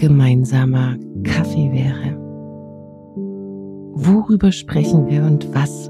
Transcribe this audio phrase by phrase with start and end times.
[0.00, 2.16] Gemeinsamer Kaffee wäre?
[3.94, 5.89] Worüber sprechen wir und was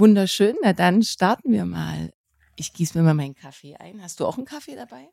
[0.00, 2.10] Wunderschön, na dann starten wir mal.
[2.56, 4.02] Ich gieße mir mal meinen Kaffee ein.
[4.02, 5.10] Hast du auch einen Kaffee dabei?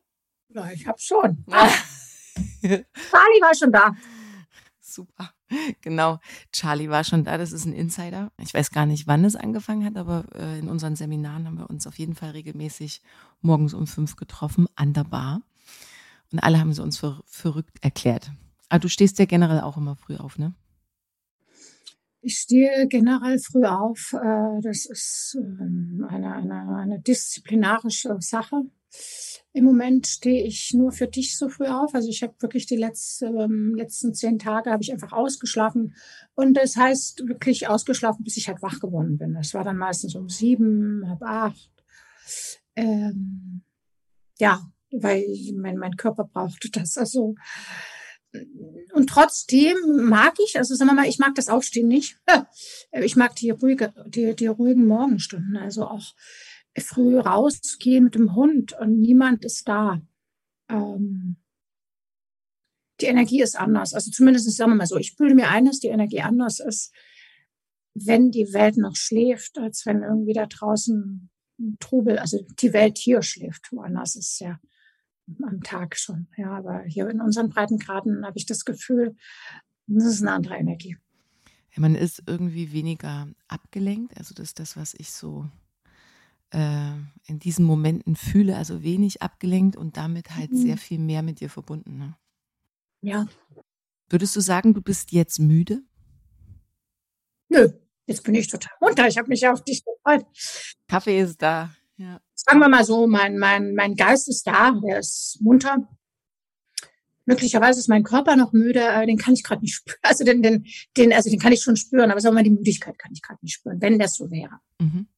[0.48, 1.44] Ja, ich habe schon.
[2.62, 3.94] Charlie war schon da.
[4.80, 5.30] Super.
[5.82, 6.20] Genau.
[6.52, 7.36] Charlie war schon da.
[7.36, 8.32] Das ist ein Insider.
[8.40, 11.68] Ich weiß gar nicht, wann es angefangen hat, aber äh, in unseren Seminaren haben wir
[11.68, 13.02] uns auf jeden Fall regelmäßig
[13.42, 15.42] morgens um fünf getroffen an der Bar.
[16.32, 18.30] Und alle haben sie uns für verrückt erklärt.
[18.70, 20.54] Aber du stehst ja generell auch immer früh auf, ne?
[22.28, 24.12] Ich stehe generell früh auf.
[24.12, 28.64] Äh, Das ist ähm, eine, eine, eine disziplinarische Sache.
[29.54, 31.94] Im Moment stehe ich nur für dich so früh auf.
[31.94, 35.94] Also ich habe wirklich die letzte, ähm, letzten zehn Tage habe ich einfach ausgeschlafen.
[36.34, 39.32] Und das heißt wirklich ausgeschlafen, bis ich halt wach geworden bin.
[39.32, 41.70] Das war dann meistens um sieben, halb acht.
[42.76, 43.62] Ähm,
[44.38, 44.60] ja,
[44.90, 45.24] weil
[45.54, 46.98] mein, mein Körper brauchte das.
[46.98, 47.36] Also
[48.92, 49.76] und trotzdem
[50.08, 52.18] mag ich, also sagen wir mal, ich mag das Aufstehen nicht.
[52.92, 55.56] Ich mag die ruhige, die, die ruhigen Morgenstunden.
[55.56, 56.14] Also auch
[56.78, 60.00] früh rausgehen mit dem Hund und niemand ist da.
[60.68, 61.36] Ähm,
[63.00, 63.94] die Energie ist anders.
[63.94, 66.92] Also zumindest sagen wir mal so, ich bilde mir ein, dass die Energie anders ist,
[67.94, 72.98] wenn die Welt noch schläft, als wenn irgendwie da draußen ein Trubel, also die Welt
[72.98, 73.72] hier schläft.
[73.72, 74.58] Woanders ist ja
[75.42, 76.26] am Tag schon.
[76.36, 79.14] Ja, aber hier in unseren Breitengraden habe ich das Gefühl,
[79.86, 80.96] das ist eine andere Energie.
[81.74, 84.16] Ja, man ist irgendwie weniger abgelenkt.
[84.16, 85.48] Also das ist das, was ich so
[86.50, 86.92] äh,
[87.26, 88.56] in diesen Momenten fühle.
[88.56, 90.56] Also wenig abgelenkt und damit halt Mhm.
[90.56, 91.98] sehr viel mehr mit dir verbunden.
[91.98, 92.16] Ne?
[93.02, 93.26] Ja,
[94.10, 95.82] Würdest du sagen, du bist jetzt müde?
[97.50, 97.68] nö,
[98.06, 99.06] jetzt bin ich total munter.
[99.06, 100.24] Ich habe mich auf dich gefreut.
[100.86, 101.70] Kaffee ist da.
[101.96, 102.20] Ja.
[102.40, 105.88] Sagen wir mal so, mein, mein, mein Geist ist da, der ist munter.
[107.26, 109.98] Möglicherweise ist mein Körper noch müde, den kann ich gerade nicht spüren.
[110.02, 110.64] Also den, den,
[110.96, 113.20] den, also den kann ich schon spüren, aber sagen wir mal, die Müdigkeit kann ich
[113.20, 114.60] gerade nicht spüren, wenn das so wäre.
[114.78, 115.08] Mhm.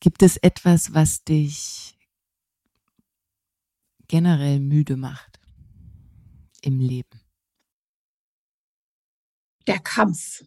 [0.00, 1.98] Gibt es etwas, was dich
[4.08, 5.40] generell müde macht
[6.62, 7.20] im Leben?
[9.66, 10.44] der Kampf.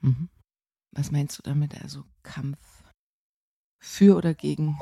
[0.00, 0.28] Mhm.
[0.92, 1.80] Was meinst du damit?
[1.82, 2.58] Also Kampf
[3.80, 4.78] für oder gegen?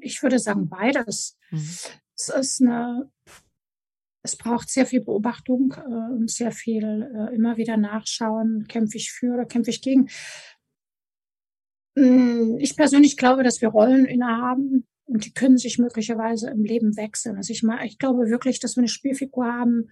[0.00, 1.36] Ich würde sagen beides.
[1.50, 1.68] Mhm.
[2.16, 3.10] Es ist eine,
[4.22, 8.66] es braucht sehr viel Beobachtung äh, und sehr viel äh, immer wieder nachschauen.
[8.66, 10.08] Kämpfe ich für oder kämpfe ich gegen?
[11.96, 16.96] Hm, ich persönlich glaube, dass wir Rollen innehaben und die können sich möglicherweise im Leben
[16.96, 17.36] wechseln.
[17.36, 19.88] Also ich meine, ich glaube wirklich, dass wir eine Spielfigur haben.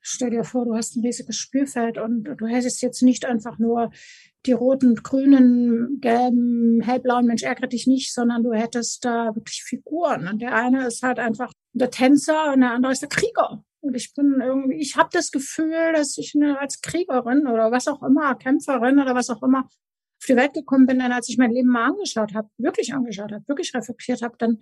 [0.00, 3.90] Stell dir vor, du hast ein riesiges Spielfeld und du hättest jetzt nicht einfach nur
[4.46, 10.28] die roten, grünen, gelben, hellblauen Mensch ärgere dich nicht, sondern du hättest da wirklich Figuren.
[10.28, 13.64] Und der eine ist halt einfach der Tänzer und der andere ist der Krieger.
[13.80, 18.02] Und ich bin irgendwie, ich habe das Gefühl, dass ich als Kriegerin oder was auch
[18.02, 19.68] immer, Kämpferin oder was auch immer,
[20.20, 23.32] auf die Welt gekommen bin, dann als ich mein Leben mal angeschaut habe, wirklich angeschaut
[23.32, 24.58] habe, wirklich reflektiert habe, dann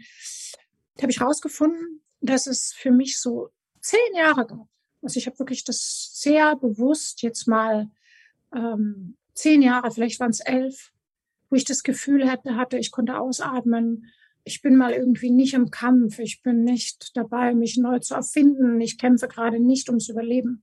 [1.01, 3.51] habe ich herausgefunden, dass es für mich so
[3.81, 4.69] zehn Jahre gab.
[5.03, 7.91] Also ich habe wirklich das sehr bewusst jetzt mal
[8.55, 10.93] ähm, zehn Jahre, vielleicht waren es elf,
[11.51, 14.07] wo ich das Gefühl hatte, hatte, ich konnte ausatmen.
[14.45, 16.19] Ich bin mal irgendwie nicht im Kampf.
[16.19, 18.81] Ich bin nicht dabei, mich neu zu erfinden.
[18.81, 20.63] Ich kämpfe gerade nicht ums Überleben.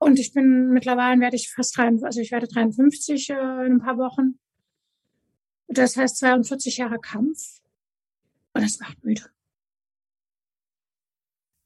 [0.00, 3.34] Und ich bin mittlerweile werde ich fast drei, also ich werde 53 äh,
[3.66, 4.38] in ein paar Wochen.
[5.68, 7.60] Das heißt 42 Jahre Kampf.
[8.54, 9.26] Und das macht müde.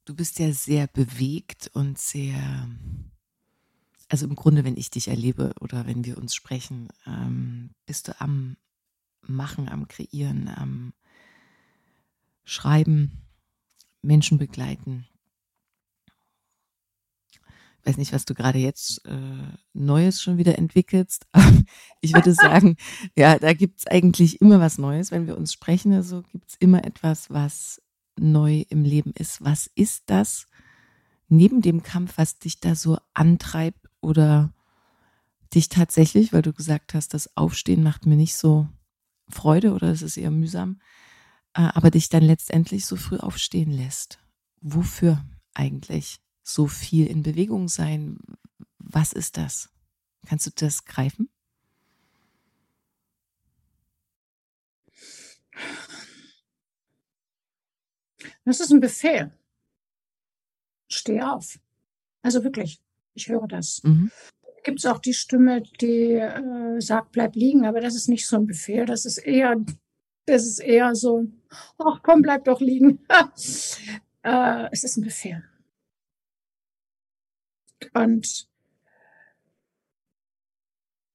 [0.04, 2.68] Du bist ja sehr bewegt und sehr,
[4.08, 8.20] also im Grunde, wenn ich dich erlebe oder wenn wir uns sprechen, ähm, bist du
[8.20, 8.56] am
[9.22, 10.92] Machen, am Kreieren, am
[12.44, 13.22] Schreiben,
[14.02, 15.06] Menschen begleiten
[17.86, 21.26] weiß nicht, was du gerade jetzt äh, Neues schon wieder entwickelst.
[22.00, 22.76] ich würde sagen,
[23.16, 25.10] ja, da gibt's eigentlich immer was Neues.
[25.10, 27.82] Wenn wir uns sprechen, also gibt's immer etwas, was
[28.16, 29.44] neu im Leben ist.
[29.44, 30.46] Was ist das
[31.28, 34.52] neben dem Kampf, was dich da so antreibt oder
[35.54, 38.68] dich tatsächlich, weil du gesagt hast, das Aufstehen macht mir nicht so
[39.28, 40.80] Freude oder es ist eher mühsam,
[41.54, 44.18] äh, aber dich dann letztendlich so früh aufstehen lässt?
[44.60, 46.20] Wofür eigentlich?
[46.44, 48.18] So viel in Bewegung sein.
[48.78, 49.70] Was ist das?
[50.26, 51.28] Kannst du das greifen?
[58.44, 59.32] Das ist ein Befehl.
[60.88, 61.58] Steh auf.
[62.22, 62.80] Also wirklich,
[63.14, 63.82] ich höre das.
[63.82, 64.10] Mhm.
[64.64, 68.36] Gibt es auch die Stimme, die äh, sagt, bleib liegen, aber das ist nicht so
[68.36, 68.86] ein Befehl.
[68.86, 69.56] Das ist eher,
[70.26, 71.26] das ist eher so,
[71.78, 73.00] ach komm, bleib doch liegen.
[74.22, 75.42] äh, es ist ein Befehl.
[77.94, 78.48] Und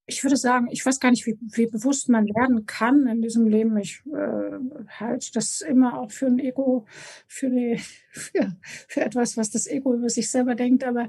[0.06, 3.46] ich würde sagen, ich weiß gar nicht, wie, wie bewusst man werden kann in diesem
[3.46, 3.76] Leben.
[3.76, 6.86] Ich äh, halte das immer auch für ein Ego,
[7.28, 7.78] für, eine,
[8.10, 8.56] für,
[8.88, 10.84] für etwas, was das Ego über sich selber denkt.
[10.84, 11.08] Aber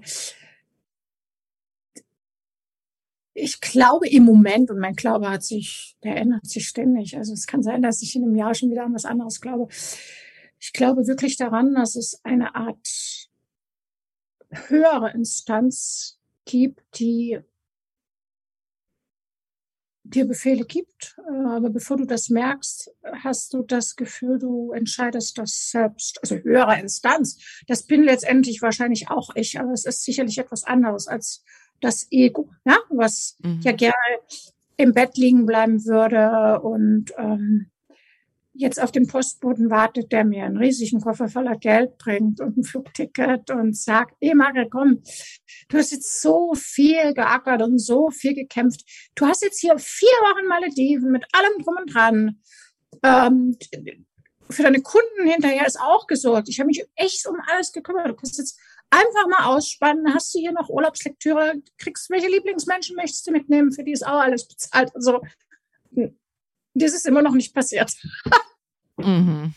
[3.34, 7.18] ich glaube im Moment, und mein Glaube hat sich, der ändert sich ständig.
[7.18, 9.68] Also es kann sein, dass ich in einem Jahr schon wieder an was anderes glaube.
[10.60, 13.31] Ich glaube wirklich daran, dass es eine Art
[14.52, 17.40] höhere Instanz gibt, die
[20.04, 21.16] dir Befehle gibt.
[21.28, 22.92] Äh, aber bevor du das merkst,
[23.24, 26.20] hast du das Gefühl, du entscheidest das selbst.
[26.22, 27.40] Also höhere Instanz.
[27.68, 31.44] Das bin letztendlich wahrscheinlich auch ich, aber es ist sicherlich etwas anderes als
[31.80, 33.60] das Ego, ja, was mhm.
[33.64, 33.96] ja gerne
[34.78, 37.71] im Bett liegen bleiben würde und ähm,
[38.54, 42.64] jetzt auf den Postboten wartet, der mir einen riesigen Koffer voller Geld bringt und ein
[42.64, 45.02] Flugticket und sagt, hey Margret, komm,
[45.70, 48.84] du hast jetzt so viel geackert und so viel gekämpft.
[49.16, 52.42] Du hast jetzt hier vier Wochen Malediven mit allem drum und dran.
[53.04, 53.58] Ähm,
[54.50, 56.50] für deine Kunden hinterher ist auch gesorgt.
[56.50, 58.10] Ich habe mich echt um alles gekümmert.
[58.10, 60.14] Du kannst jetzt einfach mal ausspannen.
[60.14, 61.54] Hast du hier noch Urlaubslektüre?
[61.78, 63.72] Kriegst welche Lieblingsmenschen möchtest du mitnehmen?
[63.72, 64.94] Für die ist auch alles bezahlt.
[64.94, 65.22] Also
[66.74, 67.94] das ist immer noch nicht passiert.
[68.98, 69.54] mhm.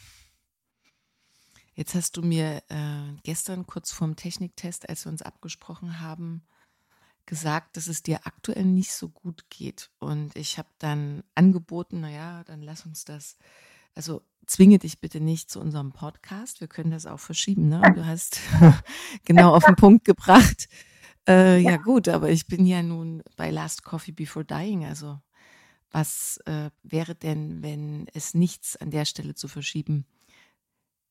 [1.77, 6.47] Jetzt hast du mir äh, gestern kurz vorm Techniktest, als wir uns abgesprochen haben,
[7.27, 9.91] gesagt, dass es dir aktuell nicht so gut geht.
[9.99, 13.39] Und ich habe dann angeboten, naja, dann lass uns das,
[13.95, 16.61] also zwinge dich bitte nicht zu unserem Podcast.
[16.61, 17.69] Wir können das auch verschieben.
[17.69, 17.81] Ne?
[17.95, 18.41] Du hast
[19.25, 20.69] genau auf den Punkt gebracht.
[21.27, 21.73] Äh, ja.
[21.73, 24.85] ja gut, aber ich bin ja nun bei Last Coffee Before Dying.
[24.85, 25.19] Also
[25.95, 30.07] was äh, wäre denn, wenn es nichts an der Stelle zu verschieben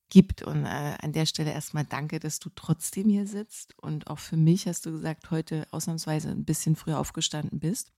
[0.10, 0.44] gibt?
[0.44, 3.80] Und äh, an der Stelle erstmal danke, dass du trotzdem hier sitzt.
[3.80, 7.94] Und auch für mich hast du gesagt, heute ausnahmsweise ein bisschen früher aufgestanden bist.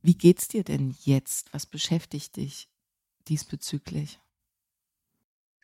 [0.00, 1.52] Wie geht's dir denn jetzt?
[1.52, 2.70] Was beschäftigt dich
[3.28, 4.20] diesbezüglich?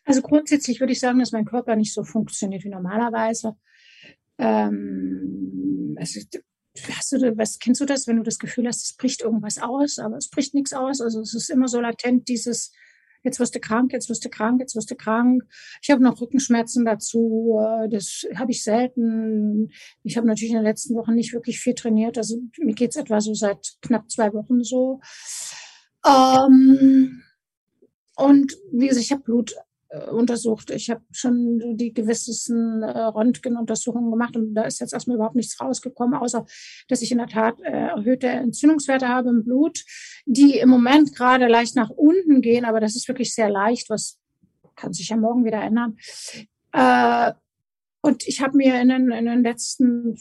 [0.05, 3.57] Also grundsätzlich würde ich sagen, dass mein Körper nicht so funktioniert wie normalerweise.
[4.37, 6.21] Ähm, also,
[6.97, 9.99] hast du, was kennst du das, wenn du das Gefühl hast, es bricht irgendwas aus,
[9.99, 11.01] aber es bricht nichts aus.
[11.01, 12.73] Also es ist immer so latent dieses,
[13.23, 15.43] jetzt wirst du krank, jetzt wirst du krank, jetzt wirst du krank.
[15.83, 17.59] Ich habe noch Rückenschmerzen dazu.
[17.61, 19.71] Äh, das habe ich selten.
[20.03, 22.19] Ich habe natürlich in den letzten Wochen nicht wirklich viel trainiert.
[22.19, 25.01] Also mir geht's etwa so seit knapp zwei Wochen so.
[26.07, 27.23] Ähm,
[28.17, 29.55] und wie gesagt, ich habe Blut
[30.11, 30.71] untersucht.
[30.71, 35.61] Ich habe schon die gewissesten äh, Röntgenuntersuchungen gemacht und da ist jetzt erstmal überhaupt nichts
[35.61, 36.47] rausgekommen, außer
[36.89, 39.85] dass ich in der Tat äh, erhöhte Entzündungswerte habe im Blut,
[40.27, 44.19] die im Moment gerade leicht nach unten gehen, aber das ist wirklich sehr leicht, was
[44.77, 45.97] kann sich ja morgen wieder ändern.
[46.73, 47.33] Äh,
[48.03, 50.17] und ich habe mir in den, in den letzten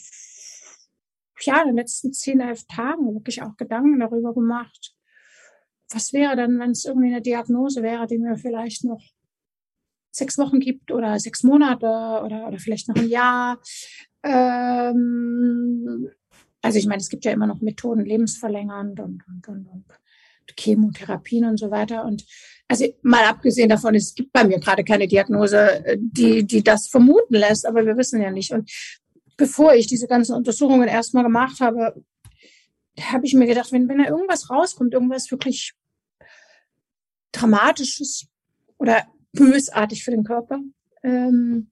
[1.41, 4.93] ja, in den letzten zehn, elf Tagen wirklich auch Gedanken darüber gemacht.
[5.91, 9.01] Was wäre dann, wenn es irgendwie eine Diagnose wäre, die mir vielleicht noch
[10.11, 13.59] sechs Wochen gibt oder sechs Monate oder, oder vielleicht noch ein Jahr.
[14.23, 16.09] Ähm,
[16.61, 19.85] also ich meine, es gibt ja immer noch Methoden, lebensverlängernd und, und, und, und
[20.57, 22.05] Chemotherapien und so weiter.
[22.05, 22.25] Und
[22.67, 27.35] also mal abgesehen davon, es gibt bei mir gerade keine Diagnose, die, die das vermuten
[27.35, 28.51] lässt, aber wir wissen ja nicht.
[28.51, 28.69] Und
[29.37, 32.03] bevor ich diese ganzen Untersuchungen erstmal gemacht habe,
[32.99, 35.73] habe ich mir gedacht, wenn, wenn da irgendwas rauskommt, irgendwas wirklich
[37.31, 38.27] Dramatisches
[38.77, 40.59] oder bösartig für den Körper.
[41.03, 41.69] Ähm,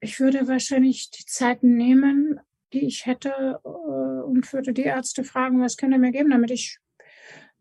[0.00, 2.40] ich würde wahrscheinlich die Zeit nehmen,
[2.72, 6.50] die ich hätte, äh, und würde die Ärzte fragen, was können ihr mir geben, damit
[6.50, 6.78] ich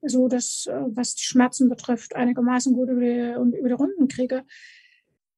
[0.02, 4.08] so das, äh, was die Schmerzen betrifft, einigermaßen gut über die, und über die Runden
[4.08, 4.46] kriege.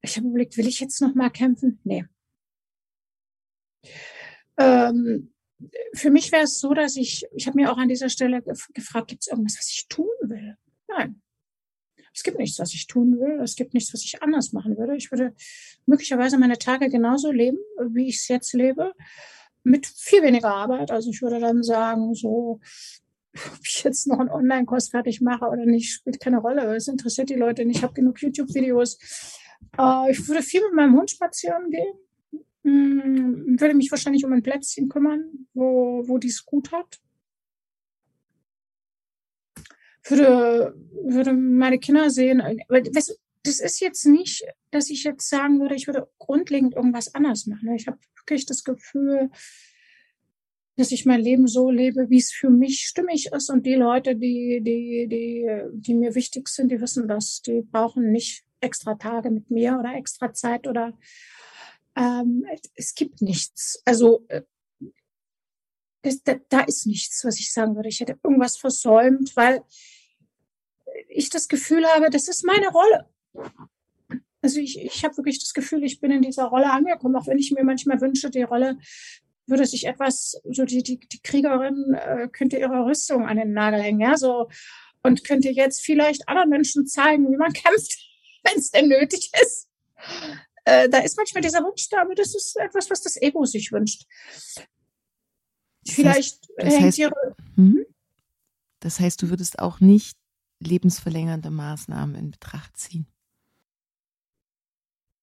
[0.01, 1.79] Ich habe überlegt, will ich jetzt noch mal kämpfen?
[1.83, 2.05] Nee.
[4.57, 5.33] Ähm,
[5.93, 9.09] für mich wäre es so, dass ich, ich habe mir auch an dieser Stelle gefragt,
[9.09, 10.57] gibt es irgendwas, was ich tun will?
[10.88, 11.21] Nein.
[12.13, 13.39] Es gibt nichts, was ich tun will.
[13.41, 14.95] Es gibt nichts, was ich anders machen würde.
[14.95, 15.33] Ich würde
[15.85, 18.93] möglicherweise meine Tage genauso leben, wie ich es jetzt lebe,
[19.63, 20.91] mit viel weniger Arbeit.
[20.91, 22.59] Also ich würde dann sagen, so,
[23.33, 26.75] ob ich jetzt noch einen Online-Kurs fertig mache oder nicht, spielt keine Rolle.
[26.75, 27.77] Es interessiert die Leute nicht.
[27.77, 28.97] Ich habe genug YouTube-Videos.
[29.77, 32.43] Äh, ich würde viel mit meinem Hund spazieren gehen.
[32.63, 36.99] Hm, würde mich wahrscheinlich um ein Plätzchen kümmern, wo, wo die es gut hat
[40.05, 42.41] würde, würde meine Kinder sehen.
[42.70, 47.48] Das, das ist jetzt nicht, dass ich jetzt sagen würde, ich würde grundlegend irgendwas anders
[47.48, 47.74] machen.
[47.75, 49.29] Ich habe wirklich das Gefühl,
[50.77, 53.50] dass ich mein Leben so lebe, wie es für mich stimmig ist.
[53.50, 57.41] Und die Leute, die, die, die, die mir wichtig sind, die wissen das.
[57.41, 60.93] Die brauchen nicht extra Tage mit mir oder extra Zeit oder
[61.96, 63.81] ähm, es gibt nichts.
[63.86, 64.43] Also äh,
[66.01, 67.89] das, da, da ist nichts, was ich sagen würde.
[67.89, 69.62] Ich hätte irgendwas versäumt, weil
[71.10, 73.10] ich das Gefühl habe, das ist meine Rolle.
[74.41, 77.38] Also ich, ich habe wirklich das Gefühl, ich bin in dieser Rolle angekommen, auch wenn
[77.38, 78.77] ich mir manchmal wünsche, die Rolle
[79.48, 83.81] würde sich etwas, so die, die, die Kriegerin äh, könnte ihre Rüstung an den Nagel
[83.81, 84.50] hängen, ja, so
[85.03, 87.98] und könnte jetzt vielleicht anderen Menschen zeigen, wie man kämpft,
[88.43, 89.70] wenn es denn nötig ist.
[90.65, 93.72] Äh, da ist manchmal dieser Wunsch da, aber das ist etwas, was das Ego sich
[93.72, 94.05] wünscht.
[95.88, 97.35] Vielleicht das heißt, hängt heißt, ihre.
[97.55, 97.85] Hm?
[98.79, 100.17] Das heißt, du würdest auch nicht
[100.59, 103.07] lebensverlängernde Maßnahmen in Betracht ziehen?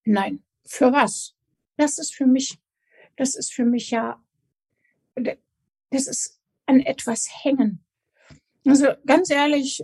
[0.05, 0.43] Nein.
[0.67, 1.35] Für was?
[1.77, 2.59] Das ist für mich,
[3.17, 4.23] das ist für mich ja,
[5.15, 7.85] das ist an etwas hängen.
[8.67, 9.83] Also ganz ehrlich,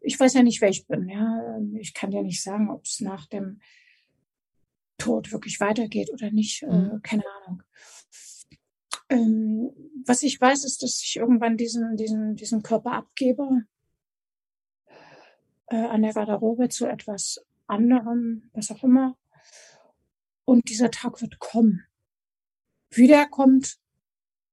[0.00, 1.08] ich weiß ja nicht, wer ich bin.
[1.08, 3.60] Ja, ich kann ja nicht sagen, ob es nach dem
[4.98, 6.62] Tod wirklich weitergeht oder nicht.
[6.62, 7.02] Äh, mhm.
[7.02, 7.62] keine Ahnung.
[9.10, 9.72] Ähm,
[10.06, 13.66] was ich weiß, ist, dass ich irgendwann diesen, diesen, diesen Körper abgebe
[15.66, 19.18] äh, an der Garderobe zu etwas anderem, was auch immer.
[20.44, 21.84] Und dieser Tag wird kommen.
[22.90, 23.78] Wie der kommt,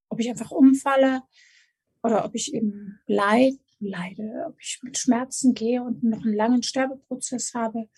[0.10, 1.24] ob ich einfach umfalle
[2.04, 6.64] oder ob ich eben leid, leide, ob ich mit Schmerzen gehe und noch einen langen
[6.64, 7.90] Sterbeprozess habe,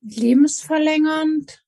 [0.00, 1.64] lebensverlängernd.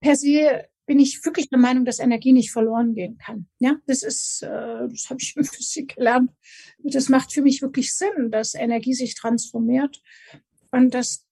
[0.00, 3.46] Per se bin ich wirklich der Meinung, dass Energie nicht verloren gehen kann.
[3.58, 6.32] Ja, das ist, äh, das habe ich in Physik gelernt.
[6.78, 10.02] Das macht für mich wirklich Sinn, dass Energie sich transformiert
[10.70, 11.26] und dass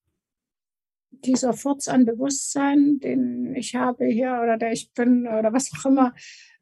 [1.10, 5.86] dieser Furz an Bewusstsein, den ich habe hier oder der ich bin oder was auch
[5.86, 6.14] immer,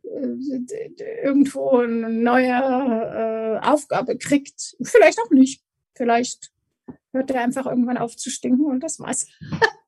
[0.04, 4.76] äh, irgendwo eine neue äh, Aufgabe kriegt.
[4.80, 5.64] Vielleicht auch nicht.
[5.96, 6.52] Vielleicht
[7.12, 9.26] hört er einfach irgendwann auf zu stinken und das war's.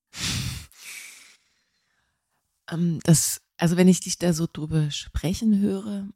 [2.70, 6.08] Ähm, das, also wenn ich dich da so drüber sprechen höre,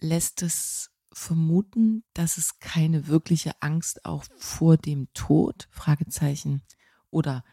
[0.00, 6.62] lässt es vermuten, dass es keine wirkliche Angst auch vor dem Tod, Fragezeichen,
[7.10, 7.44] oder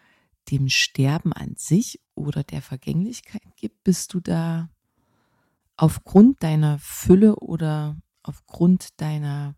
[0.50, 3.84] dem Sterben an sich oder der Vergänglichkeit gibt?
[3.84, 4.70] Bist du da
[5.75, 9.56] aufgrund deiner Fülle oder aufgrund deiner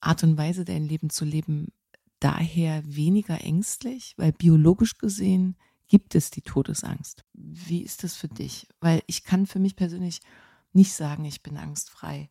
[0.00, 1.72] Art und Weise, dein Leben zu leben,
[2.20, 4.14] daher weniger ängstlich?
[4.16, 5.56] Weil biologisch gesehen
[5.90, 7.24] gibt es die Todesangst.
[7.34, 8.66] Wie ist das für dich?
[8.80, 10.20] Weil ich kann für mich persönlich
[10.72, 12.30] nicht sagen, ich bin angstfrei.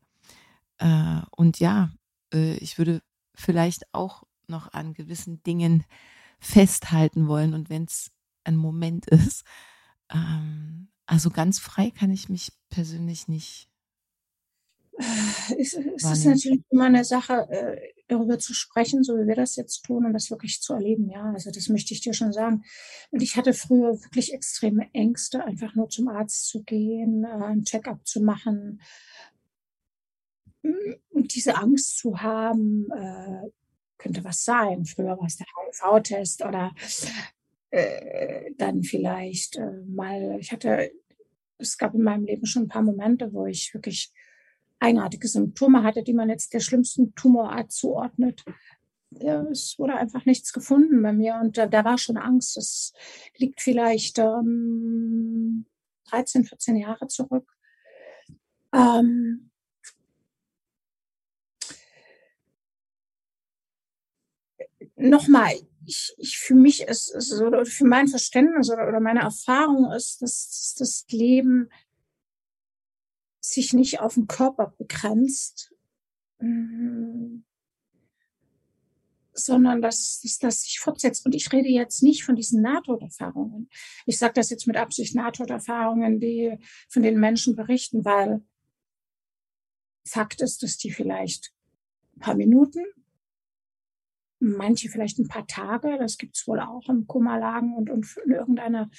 [0.78, 1.92] Äh, und ja,
[2.34, 3.04] äh, ich würde
[3.36, 5.84] vielleicht auch noch an gewissen Dingen
[6.40, 8.12] festhalten wollen und wenn es
[8.46, 9.44] ein Moment ist.
[10.10, 13.68] Ähm, also ganz frei kann ich mich persönlich nicht.
[15.58, 19.56] Es, es ist natürlich immer eine Sache, äh, darüber zu sprechen, so wie wir das
[19.56, 21.10] jetzt tun und das wirklich zu erleben.
[21.10, 22.64] Ja, also das möchte ich dir schon sagen.
[23.12, 27.64] Und ich hatte früher wirklich extreme Ängste, einfach nur zum Arzt zu gehen, äh, ein
[27.64, 28.82] Check-up zu machen.
[30.62, 33.50] Und diese Angst zu haben, äh,
[33.98, 34.86] könnte was sein.
[34.86, 36.74] Früher war es der HIV-Test oder
[37.70, 40.92] äh, dann vielleicht äh, mal, ich hatte,
[41.58, 44.12] es gab in meinem Leben schon ein paar Momente, wo ich wirklich
[44.80, 48.44] eigenartige Symptome hatte, die man jetzt der schlimmsten Tumorart zuordnet.
[49.12, 52.58] Ja, es wurde einfach nichts gefunden bei mir und da, da war schon Angst.
[52.58, 52.94] Es
[53.38, 55.66] liegt vielleicht ähm,
[56.10, 57.52] 13, 14 Jahre zurück.
[58.74, 59.50] Ähm,
[64.96, 65.54] nochmal,
[65.86, 70.22] ich, ich für mich ist, ist oder für mein Verständnis oder, oder meine Erfahrung ist,
[70.22, 71.70] dass das Leben
[73.54, 75.74] sich nicht auf den Körper begrenzt,
[76.40, 77.44] mm,
[79.34, 81.26] sondern dass, dass das sich fortsetzt.
[81.26, 83.70] Und ich rede jetzt nicht von diesen Nahtoderfahrungen.
[84.06, 86.58] Ich sage das jetzt mit Absicht Nahtoderfahrungen, die
[86.90, 88.44] von den Menschen berichten, weil
[90.06, 91.54] Fakt ist, dass die vielleicht
[92.16, 92.84] ein paar Minuten,
[94.40, 98.90] manche vielleicht ein paar Tage, das gibt's wohl auch im Kummerlagen und, und für irgendeiner,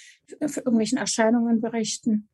[0.47, 2.30] für irgendwelchen Erscheinungen berichten.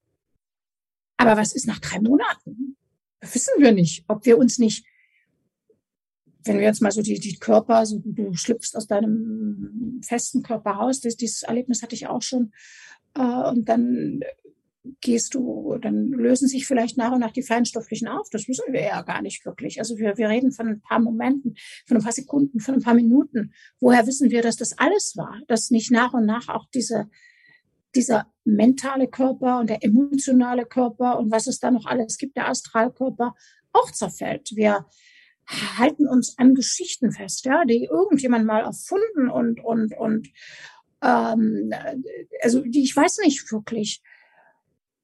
[1.17, 2.77] Aber was ist nach drei Monaten?
[3.21, 4.85] Das wissen wir nicht, ob wir uns nicht,
[6.45, 10.73] wenn wir jetzt mal so die, die Körper, so du schlüpfst aus deinem festen Körper
[10.73, 12.53] raus, das, dieses Erlebnis hatte ich auch schon,
[13.15, 14.21] äh, und dann
[15.01, 18.29] gehst du, dann lösen sich vielleicht nach und nach die feinstofflichen auf.
[18.31, 19.81] Das wissen wir ja gar nicht wirklich.
[19.81, 22.95] Also wir, wir reden von ein paar Momenten, von ein paar Sekunden, von ein paar
[22.95, 23.53] Minuten.
[23.81, 25.41] Woher wissen wir, dass das alles war?
[25.49, 27.09] Dass nicht nach und nach auch diese,
[27.95, 32.49] dieser mentale Körper und der emotionale Körper und was es da noch alles gibt, der
[32.49, 33.35] Astralkörper,
[33.73, 34.51] auch zerfällt.
[34.55, 34.87] Wir
[35.49, 40.29] halten uns an Geschichten fest, ja, die irgendjemand mal erfunden und, und, und,
[41.03, 41.73] ähm,
[42.43, 44.03] also die ich weiß nicht wirklich.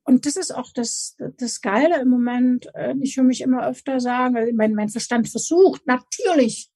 [0.05, 2.69] Und das ist auch das, das Geile im Moment.
[2.75, 6.71] Äh, ich höre mich immer öfter sagen, mein, mein Verstand versucht natürlich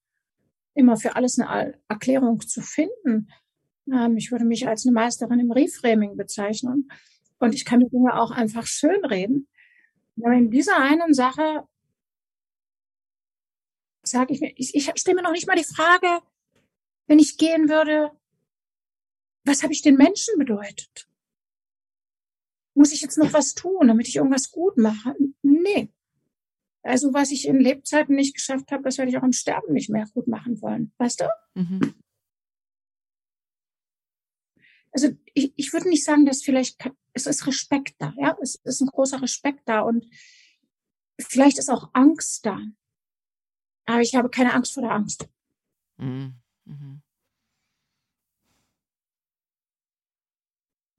[0.75, 3.29] immer für alles eine Erklärung zu finden.
[3.93, 6.91] Ähm, ich würde mich als eine Meisterin im Reframing bezeichnen.
[7.39, 9.49] Und ich kann die Dinge auch einfach schönreden.
[10.23, 11.67] Aber in dieser einen Sache
[14.03, 16.21] sage ich mir, ich, ich stelle mir noch nicht mal die Frage,
[17.07, 18.11] wenn ich gehen würde,
[19.45, 21.09] was habe ich den Menschen bedeutet?
[22.77, 25.15] muss ich jetzt noch was tun, damit ich irgendwas gut mache?
[25.43, 25.89] Nee.
[26.83, 29.91] Also was ich in Lebzeiten nicht geschafft habe, das werde ich auch im Sterben nicht
[29.91, 30.93] mehr gut machen wollen.
[30.99, 31.25] Weißt du?
[31.55, 31.95] Mhm.
[34.97, 38.81] Also ich, ich würde nicht sagen, dass vielleicht, es ist Respekt da, ja, es ist
[38.81, 40.07] ein großer Respekt da und
[41.21, 42.59] vielleicht ist auch Angst da.
[43.85, 45.29] Aber ich habe keine Angst vor der Angst.
[45.99, 46.37] Mhm.
[46.65, 47.03] Mhm.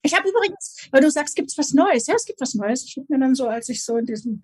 [0.08, 2.08] Ich habe übrigens, weil du sagst, gibt es was Neues?
[2.08, 2.86] Ja, es gibt was Neues.
[2.86, 4.42] Ich habe mir dann so, als ich so in diesem,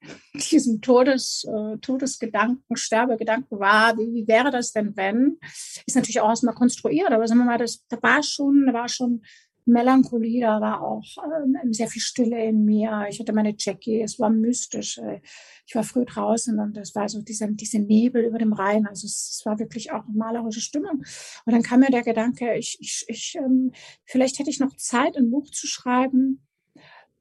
[0.50, 5.38] diesem Todes, äh, Todesgedanken, Sterbegedanken war, wie, wie wäre das denn, wenn?
[5.86, 8.88] Ist natürlich auch erstmal konstruiert, aber sagen wir mal, das, da war schon, da war
[8.88, 9.22] schon
[9.64, 13.06] Melancholie, da war auch ähm, sehr viel Stille in mir.
[13.08, 14.98] Ich hatte meine Jackie, es war mystisch.
[14.98, 15.20] Äh,
[15.66, 18.86] ich war früh draußen und es war so dieser, diese Nebel über dem Rhein.
[18.86, 21.04] Also es, es, war wirklich auch eine malerische Stimmung.
[21.44, 23.72] Und dann kam mir der Gedanke, ich, ich, ich ähm,
[24.04, 26.44] vielleicht hätte ich noch Zeit, ein Buch zu schreiben.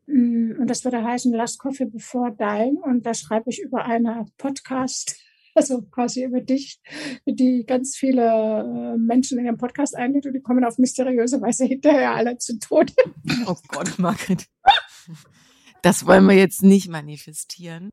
[0.08, 2.78] Mm, und das würde heißen Last Coffee Before Dying.
[2.78, 5.16] Und da schreibe ich über eine Podcast
[5.56, 6.80] also quasi über dich,
[7.26, 11.66] die ganz viele äh, Menschen in ihrem Podcast einlädt und die kommen auf mysteriöse Weise
[11.66, 12.94] hinterher alle zu Tode.
[13.48, 14.48] Oh Gott, Margret.
[15.82, 17.90] Das wollen wir jetzt nicht manifestieren.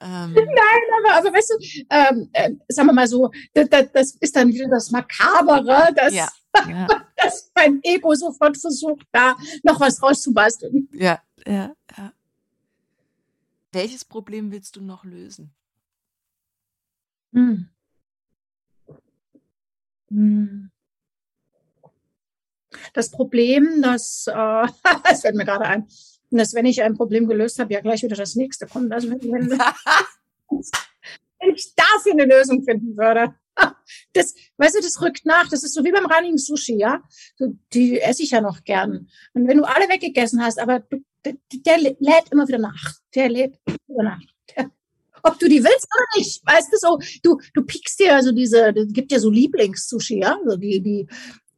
[0.00, 0.32] Ähm.
[0.32, 4.48] Nein, aber, aber weißt du, ähm, äh, sagen wir mal so, das, das, ist dann
[4.48, 6.28] wieder das Makabere, dass, ja,
[6.66, 6.86] ja.
[7.16, 10.88] dass mein Ego sofort versucht, da noch was rauszubasteln.
[10.92, 12.12] Ja, ja, ja.
[13.72, 15.54] Welches Problem willst du noch lösen?
[17.32, 17.68] Hm.
[20.10, 20.70] Hm.
[22.92, 24.32] Das Problem, dass, äh,
[25.04, 25.86] das fällt mir gerade ein,
[26.30, 28.92] dass wenn ich ein Problem gelöst habe, ja gleich wieder das nächste kommt.
[28.92, 29.50] Also wenn, wenn,
[30.48, 33.34] wenn ich dafür eine Lösung finden würde.
[34.14, 35.48] Das, weißt du, das rückt nach.
[35.48, 37.02] Das ist so wie beim reinigen Sushi, ja.
[37.74, 39.08] Die esse ich ja noch gern.
[39.34, 42.94] Und wenn du alle weggegessen hast, aber du, der, der lädt immer wieder nach.
[43.14, 44.20] Der lädt wieder nach.
[44.56, 44.70] Der,
[45.22, 46.98] ob du die willst oder nicht, weißt du so.
[47.22, 50.38] Du, du piekst dir also diese, es gibt ja so Lieblings-Sushi, ja.
[50.46, 51.06] So die, die,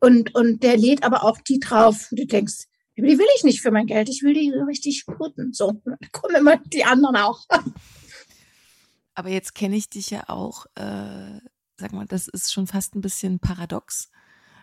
[0.01, 3.61] und, und der lädt aber auch die drauf, wo du denkst, die will ich nicht
[3.63, 5.53] für mein Geld, ich will die richtig guten.
[5.53, 7.47] So, dann kommen immer die anderen auch.
[9.15, 11.39] Aber jetzt kenne ich dich ja auch, äh,
[11.77, 14.11] sag mal, das ist schon fast ein bisschen paradox.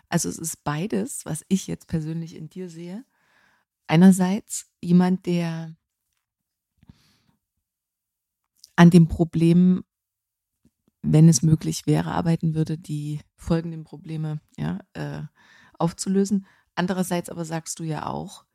[0.08, 3.04] Also es ist beides, was ich jetzt persönlich in dir sehe.
[3.86, 5.76] Einerseits jemand, der
[8.80, 9.84] an dem Problem,
[11.02, 15.20] wenn es möglich wäre, arbeiten würde, die folgenden Probleme ja, äh,
[15.78, 16.46] aufzulösen.
[16.74, 18.46] Andererseits aber sagst du ja auch,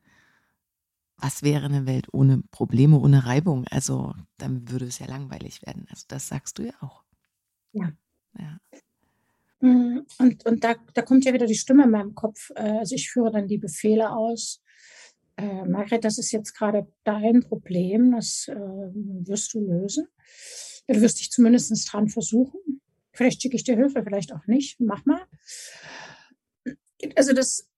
[1.17, 3.67] was wäre eine Welt ohne Probleme, ohne Reibung?
[3.69, 5.85] Also dann würde es ja langweilig werden.
[5.91, 7.03] Also das sagst du ja auch.
[7.73, 7.91] Ja.
[8.39, 8.57] ja.
[9.59, 12.49] Mm, und, und da, da kommt ja wieder die Stimme in meinem Kopf.
[12.55, 14.63] Äh, also ich führe dann die Befehle aus.
[15.37, 20.07] Äh, Margret, das ist jetzt gerade dein Problem, das äh, wirst du lösen.
[20.87, 22.81] Du wirst dich zumindest dran versuchen.
[23.11, 24.79] Vielleicht schicke ich dir Hilfe, vielleicht auch nicht.
[24.79, 25.21] Mach mal.
[27.15, 27.69] Also das,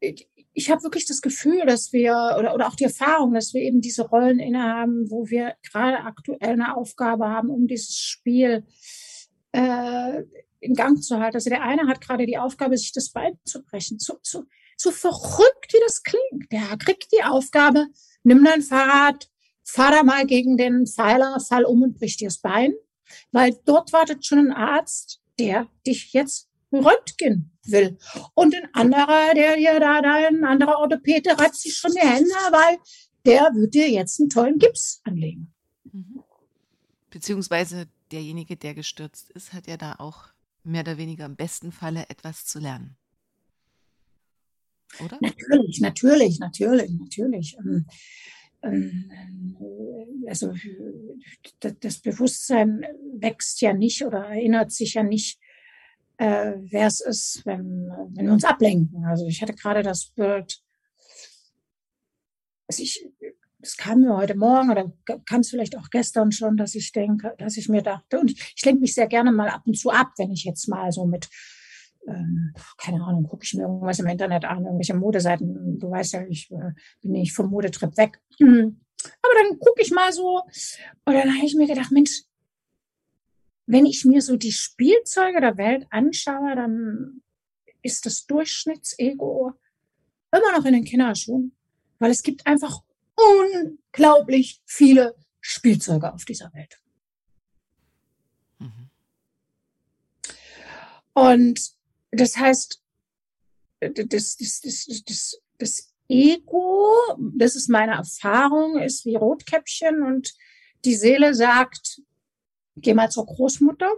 [0.00, 3.80] ich habe wirklich das Gefühl, dass wir, oder, oder auch die Erfahrung, dass wir eben
[3.80, 8.64] diese Rollen innehaben, wo wir gerade aktuell eine Aufgabe haben, um dieses Spiel
[9.52, 10.22] äh,
[10.60, 11.36] in Gang zu halten.
[11.36, 13.98] Also der eine hat gerade die Aufgabe, sich das Bein zu brechen.
[13.98, 14.44] So, so,
[14.76, 16.52] so verrückt, wie das klingt.
[16.52, 17.86] Der kriegt die Aufgabe,
[18.22, 19.28] nimm dein Fahrrad,
[19.62, 22.74] fahr da mal gegen den Pfeiler, fall um und brich dir das Bein.
[23.32, 27.98] Weil dort wartet schon ein Arzt, der dich jetzt Röntgen will.
[28.34, 32.30] Und ein anderer, der hier da, da ein anderer Orthopäde reibt sich schon die Hände,
[32.50, 32.78] weil
[33.24, 35.52] der wird dir jetzt einen tollen Gips anlegen.
[35.92, 36.22] Mhm.
[37.10, 40.28] Beziehungsweise derjenige, der gestürzt ist, hat ja da auch
[40.64, 42.96] mehr oder weniger im besten Falle etwas zu lernen.
[45.04, 45.18] Oder?
[45.20, 47.56] Natürlich, natürlich, natürlich, natürlich.
[47.58, 47.86] Ähm,
[48.62, 49.56] ähm,
[50.26, 50.54] also
[51.60, 52.84] das Bewusstsein
[53.18, 55.38] wächst ja nicht oder erinnert sich ja nicht
[56.18, 59.04] äh, wer es ist, wenn, wenn wir uns ablenken.
[59.04, 60.62] Also ich hatte gerade das Bild,
[62.68, 63.06] also ich,
[63.60, 64.92] es kam mir heute Morgen oder
[65.24, 68.54] kam es vielleicht auch gestern schon, dass ich denke, dass ich mir dachte, und ich,
[68.56, 71.04] ich lenke mich sehr gerne mal ab und zu ab, wenn ich jetzt mal so
[71.06, 71.28] mit,
[72.06, 75.78] ähm, keine Ahnung, gucke ich mir irgendwas im Internet an, irgendwelche Modeseiten.
[75.78, 78.20] Du weißt ja, ich äh, bin nicht vom Modetrip weg.
[78.40, 80.42] Aber dann gucke ich mal so
[81.04, 82.22] und dann habe ich mir gedacht, Mensch,
[83.66, 87.22] wenn ich mir so die Spielzeuge der Welt anschaue, dann
[87.82, 89.52] ist das Durchschnittsego
[90.32, 91.56] immer noch in den Kinderschuhen,
[91.98, 92.82] weil es gibt einfach
[93.16, 96.80] unglaublich viele Spielzeuge auf dieser Welt.
[98.58, 98.90] Mhm.
[101.14, 101.75] Und
[102.20, 102.82] das heißt,
[103.80, 110.34] das, das, das, das, das Ego, das ist meine Erfahrung, ist wie Rotkäppchen und
[110.84, 112.00] die Seele sagt,
[112.76, 113.90] geh mal zur Großmutter.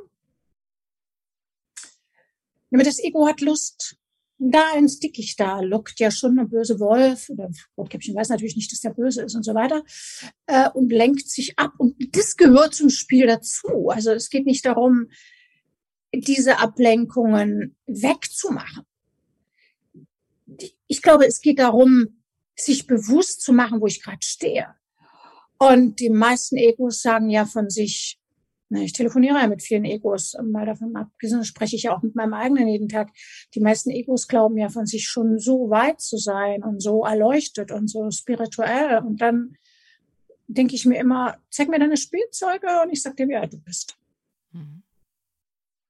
[2.72, 3.96] Aber das Ego hat Lust.
[4.40, 8.70] Da ins Dickicht, da lockt ja schon ein böse Wolf, oder Rotkäppchen weiß natürlich nicht,
[8.70, 9.83] dass der böse ist und so weiter,
[10.46, 11.72] äh, und lenkt sich ab.
[11.76, 13.88] Und das gehört zum Spiel dazu.
[13.88, 15.09] Also es geht nicht darum,
[16.14, 18.84] diese Ablenkungen wegzumachen.
[20.86, 22.22] Ich glaube, es geht darum,
[22.56, 24.74] sich bewusst zu machen, wo ich gerade stehe.
[25.58, 28.18] Und die meisten Egos sagen ja von sich,
[28.70, 32.34] ich telefoniere ja mit vielen Egos, mal davon abgesehen, spreche ich ja auch mit meinem
[32.34, 33.10] eigenen jeden Tag.
[33.54, 37.72] Die meisten Egos glauben ja von sich schon so weit zu sein und so erleuchtet
[37.72, 38.98] und so spirituell.
[38.98, 39.56] Und dann
[40.48, 43.58] denke ich mir immer, zeig mir deine Spielzeuge und ich sag dir, wie alt du
[43.58, 43.96] bist.
[44.52, 44.82] Mhm.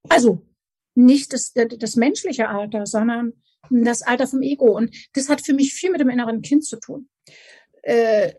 [0.09, 0.47] Also
[0.95, 3.33] nicht das, das menschliche Alter, sondern
[3.71, 4.77] das Alter vom Ego.
[4.77, 7.09] Und das hat für mich viel mit dem inneren Kind zu tun.
[7.83, 8.35] Äh,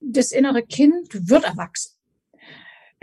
[0.00, 2.02] das innere Kind wird erwachsen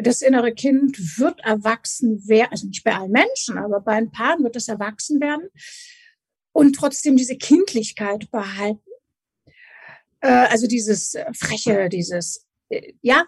[0.01, 4.39] das innere Kind wird erwachsen werden, also nicht bei allen Menschen, aber bei ein paar
[4.39, 5.49] wird es erwachsen werden
[6.51, 8.81] und trotzdem diese Kindlichkeit behalten.
[10.21, 13.25] Äh, also dieses Freche, dieses, äh, ja.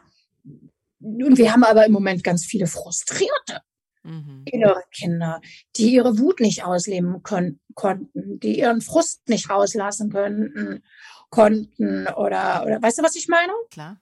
[1.00, 3.62] Und wir haben aber im Moment ganz viele frustrierte
[4.04, 4.44] mhm.
[4.46, 5.42] innere Kinder,
[5.76, 10.84] die ihre Wut nicht ausleben kon konnten, die ihren Frust nicht rauslassen könnten,
[11.30, 13.54] konnten oder, oder, weißt du, was ich meine?
[13.72, 14.00] Klar.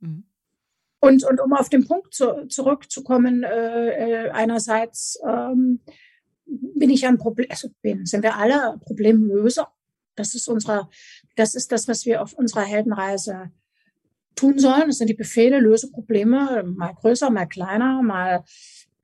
[0.00, 0.24] Mhm.
[1.00, 5.80] Und, und um auf den Punkt zu, zurückzukommen, äh, äh, einerseits ähm,
[6.46, 9.70] bin ich ein Problem, also bin, sind wir alle Problemlöser.
[10.14, 10.88] Das ist unsere,
[11.36, 13.50] das ist das, was wir auf unserer Heldenreise
[14.34, 14.88] tun sollen.
[14.88, 18.44] Das sind die Befehle, löse Probleme, mal größer, mal kleiner, mal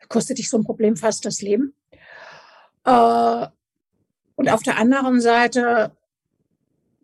[0.08, 1.74] kostet dich so ein Problem fast das Leben.
[2.84, 3.46] Äh,
[4.36, 5.96] und auf der anderen Seite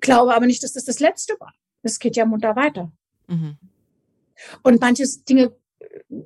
[0.00, 1.54] glaube aber nicht, dass das das Letzte war.
[1.82, 2.92] Es geht ja munter weiter.
[3.28, 3.58] Mhm.
[4.62, 5.54] Und manche Dinge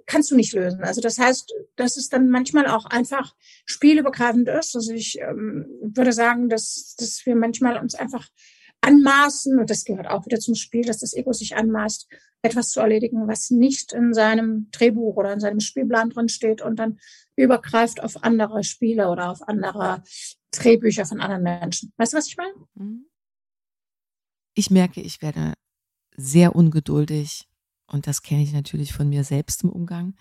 [0.06, 0.82] kannst du nicht lösen.
[0.82, 3.34] Also das heißt, dass es dann manchmal auch einfach
[3.64, 4.74] spielübergreifend ist.
[4.74, 8.28] Also ich ähm, würde sagen, dass, dass wir manchmal uns einfach
[8.80, 12.08] anmaßen, und das gehört auch wieder zum Spiel, dass das Ego sich anmaßt,
[12.42, 16.76] etwas zu erledigen, was nicht in seinem Drehbuch oder in seinem Spielplan drin steht und
[16.76, 16.98] dann
[17.36, 20.02] übergreift auf andere Spiele oder auf andere
[20.50, 21.92] Drehbücher von anderen Menschen.
[21.96, 22.54] Weißt du, was ich meine?
[22.74, 23.06] Mhm.
[24.54, 25.54] Ich merke, ich werde
[26.16, 27.48] sehr ungeduldig
[27.86, 30.16] und das kenne ich natürlich von mir selbst im Umgang.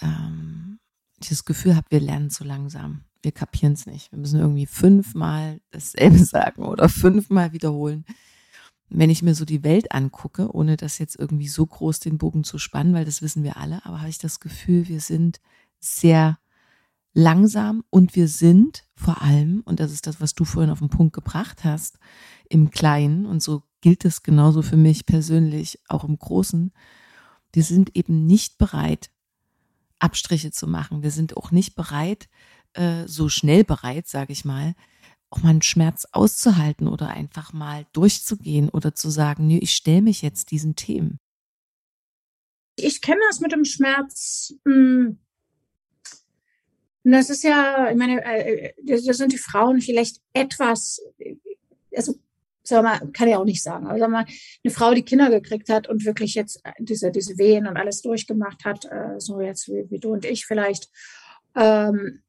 [0.00, 0.80] Ähm,
[1.20, 3.04] ich das Gefühl habe, wir lernen zu langsam.
[3.22, 4.12] Wir kapieren es nicht.
[4.12, 8.04] Wir müssen irgendwie fünfmal dasselbe sagen oder fünfmal wiederholen.
[8.90, 12.44] Wenn ich mir so die Welt angucke, ohne das jetzt irgendwie so groß den Bogen
[12.44, 15.40] zu spannen, weil das wissen wir alle, aber habe ich das Gefühl, wir sind
[15.78, 16.38] sehr
[17.12, 20.88] langsam und wir sind vor allem, und das ist das, was du vorhin auf den
[20.88, 21.98] Punkt gebracht hast,
[22.48, 26.72] im Kleinen, und so gilt es genauso für mich persönlich, auch im Großen,
[27.52, 29.10] wir sind eben nicht bereit,
[29.98, 31.02] Abstriche zu machen.
[31.02, 32.28] Wir sind auch nicht bereit,
[32.74, 34.74] äh, so schnell bereit, sage ich mal,
[35.30, 40.02] auch mal einen Schmerz auszuhalten oder einfach mal durchzugehen oder zu sagen, nee, ich stelle
[40.02, 41.18] mich jetzt diesen Themen.
[42.76, 44.54] Ich kenne das mit dem Schmerz.
[44.64, 45.18] Hm,
[47.04, 51.00] das ist ja, ich meine, äh, äh, da sind die Frauen vielleicht etwas,
[51.94, 52.14] also
[52.62, 54.26] sag mal, kann ich auch nicht sagen, aber sag mal,
[54.62, 58.64] eine Frau, die Kinder gekriegt hat und wirklich jetzt diese, diese Wehen und alles durchgemacht
[58.66, 60.90] hat, so jetzt wie, wie du und ich vielleicht,
[61.56, 62.22] ähm,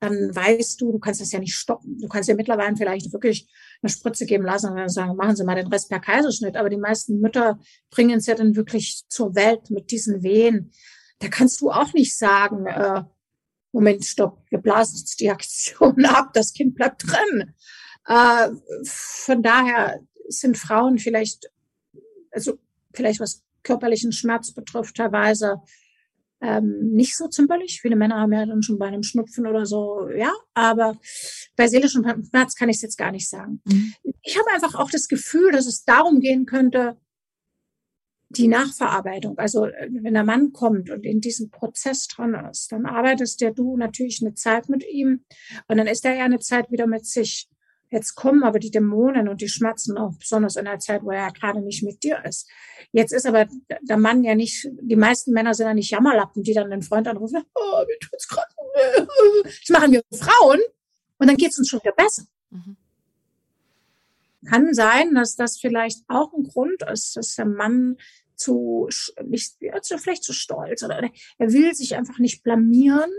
[0.00, 1.98] dann weißt du, du kannst das ja nicht stoppen.
[1.98, 3.48] Du kannst ja mittlerweile vielleicht wirklich
[3.82, 6.56] eine Spritze geben lassen und dann sagen, machen Sie mal den Rest per Kaiserschnitt.
[6.56, 7.58] Aber die meisten Mütter
[7.90, 10.72] bringen es ja dann wirklich zur Welt mit diesen Wehen.
[11.18, 13.02] Da kannst du auch nicht sagen, äh,
[13.72, 17.54] Moment, stopp, wir blasen jetzt die Aktion ab, das Kind bleibt drin.
[18.06, 18.48] Äh,
[18.84, 21.50] von daher sind Frauen vielleicht,
[22.30, 22.58] also
[22.94, 25.60] vielleicht was körperlichen Schmerz betrifft, teilweise
[26.40, 27.80] ähm, nicht so zimperlich.
[27.80, 30.98] Viele Männer haben ja dann schon bei einem Schnupfen oder so, ja, aber
[31.56, 33.60] bei seelischem Schmerz kann ich es jetzt gar nicht sagen.
[33.64, 33.94] Mhm.
[34.22, 36.96] Ich habe einfach auch das Gefühl, dass es darum gehen könnte,
[38.30, 43.40] die Nachverarbeitung, also wenn der Mann kommt und in diesem Prozess dran ist, dann arbeitest
[43.40, 45.24] ja du natürlich eine Zeit mit ihm
[45.66, 47.48] und dann ist er ja eine Zeit wieder mit sich.
[47.90, 51.32] Jetzt kommen aber die Dämonen und die Schmerzen auch, besonders in der Zeit, wo er
[51.32, 52.48] gerade nicht mit dir ist.
[52.92, 53.46] Jetzt ist aber
[53.82, 57.08] der Mann ja nicht, die meisten Männer sind ja nicht Jammerlappen, die dann den Freund
[57.08, 59.06] anrufen, oh, mir tut's gerade weh.
[59.44, 60.60] Das machen wir Frauen
[61.18, 62.24] und dann geht's uns schon wieder besser.
[62.50, 62.76] Mhm.
[64.46, 67.96] Kann sein, dass das vielleicht auch ein Grund ist, dass der Mann
[68.36, 68.88] zu,
[69.24, 71.02] nicht, also vielleicht zu stolz oder
[71.38, 73.10] er will sich einfach nicht blamieren,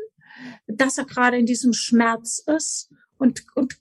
[0.68, 3.78] dass er gerade in diesem Schmerz ist und, und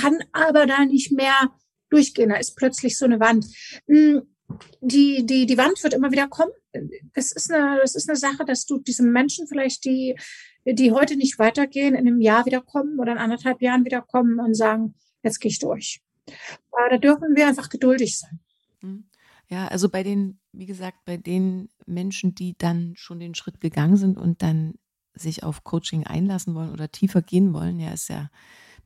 [0.00, 1.52] kann aber da nicht mehr
[1.90, 2.30] durchgehen.
[2.30, 3.46] Da ist plötzlich so eine Wand.
[3.86, 4.22] Hm,
[4.80, 6.52] die, die, die Wand wird immer wieder kommen.
[7.14, 10.18] Das ist eine, das ist eine Sache, dass du diesen Menschen vielleicht, die,
[10.64, 14.94] die heute nicht weitergehen, in einem Jahr wiederkommen oder in anderthalb Jahren wiederkommen und sagen,
[15.22, 16.00] jetzt gehe ich durch.
[16.90, 18.40] Da dürfen wir einfach geduldig sein.
[18.80, 19.04] Hm.
[19.50, 23.96] Ja, also bei den, wie gesagt, bei den Menschen, die dann schon den Schritt gegangen
[23.96, 24.74] sind und dann
[25.14, 28.30] sich auf Coaching einlassen wollen oder tiefer gehen wollen, ja, ist ja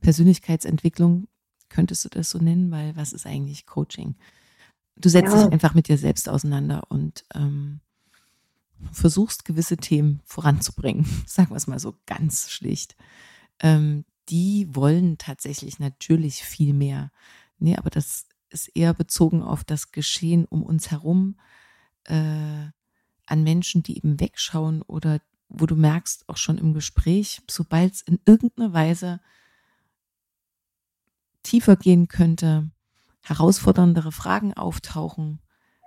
[0.03, 1.27] Persönlichkeitsentwicklung,
[1.69, 4.15] könntest du das so nennen, weil was ist eigentlich Coaching?
[4.95, 5.43] Du setzt ja.
[5.43, 7.79] dich einfach mit dir selbst auseinander und ähm,
[8.91, 12.95] versuchst gewisse Themen voranzubringen, sagen wir es mal so ganz schlicht.
[13.59, 17.11] Ähm, die wollen tatsächlich natürlich viel mehr.
[17.57, 21.39] Nee, aber das ist eher bezogen auf das Geschehen um uns herum,
[22.05, 22.67] äh,
[23.25, 28.01] an Menschen, die eben wegschauen oder wo du merkst, auch schon im Gespräch, sobald es
[28.01, 29.21] in irgendeiner Weise
[31.53, 32.71] tiefer gehen könnte,
[33.21, 35.39] herausforderndere Fragen auftauchen,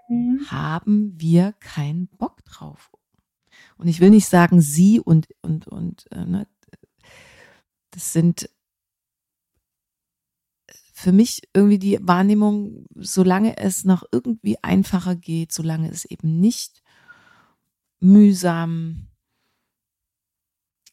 [0.09, 0.47] mhm.
[0.49, 2.93] haben wir keinen Bock drauf.
[3.77, 6.47] Und ich will nicht sagen sie und und und äh, ne,
[7.91, 8.49] das sind
[10.93, 16.81] für mich irgendwie die Wahrnehmung, solange es noch irgendwie einfacher geht, solange es eben nicht
[17.99, 19.09] mühsam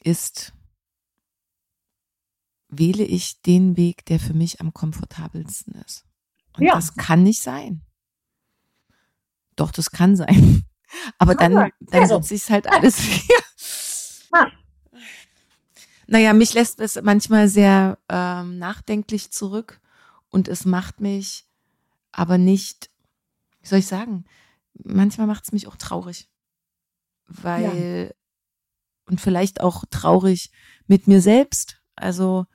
[0.03, 0.53] ist,
[2.77, 6.05] wähle ich den Weg, der für mich am komfortabelsten ist.
[6.57, 6.75] Und ja.
[6.75, 7.81] das kann nicht sein.
[9.55, 10.63] Doch, das kann sein.
[11.17, 12.15] Aber dann, dann Also.
[12.15, 13.39] setze ich halt alles hier.
[14.31, 14.47] Ah.
[16.07, 19.81] Naja, mich lässt es manchmal sehr ähm, nachdenklich zurück
[20.29, 21.47] und es macht mich
[22.11, 22.91] aber nicht,
[23.61, 24.25] wie soll ich sagen,
[24.73, 26.29] manchmal macht es mich auch traurig.
[27.25, 28.13] Weil,
[29.05, 30.51] und vielleicht auch traurig
[30.87, 31.81] mit mir selbst.
[31.95, 32.45] Also,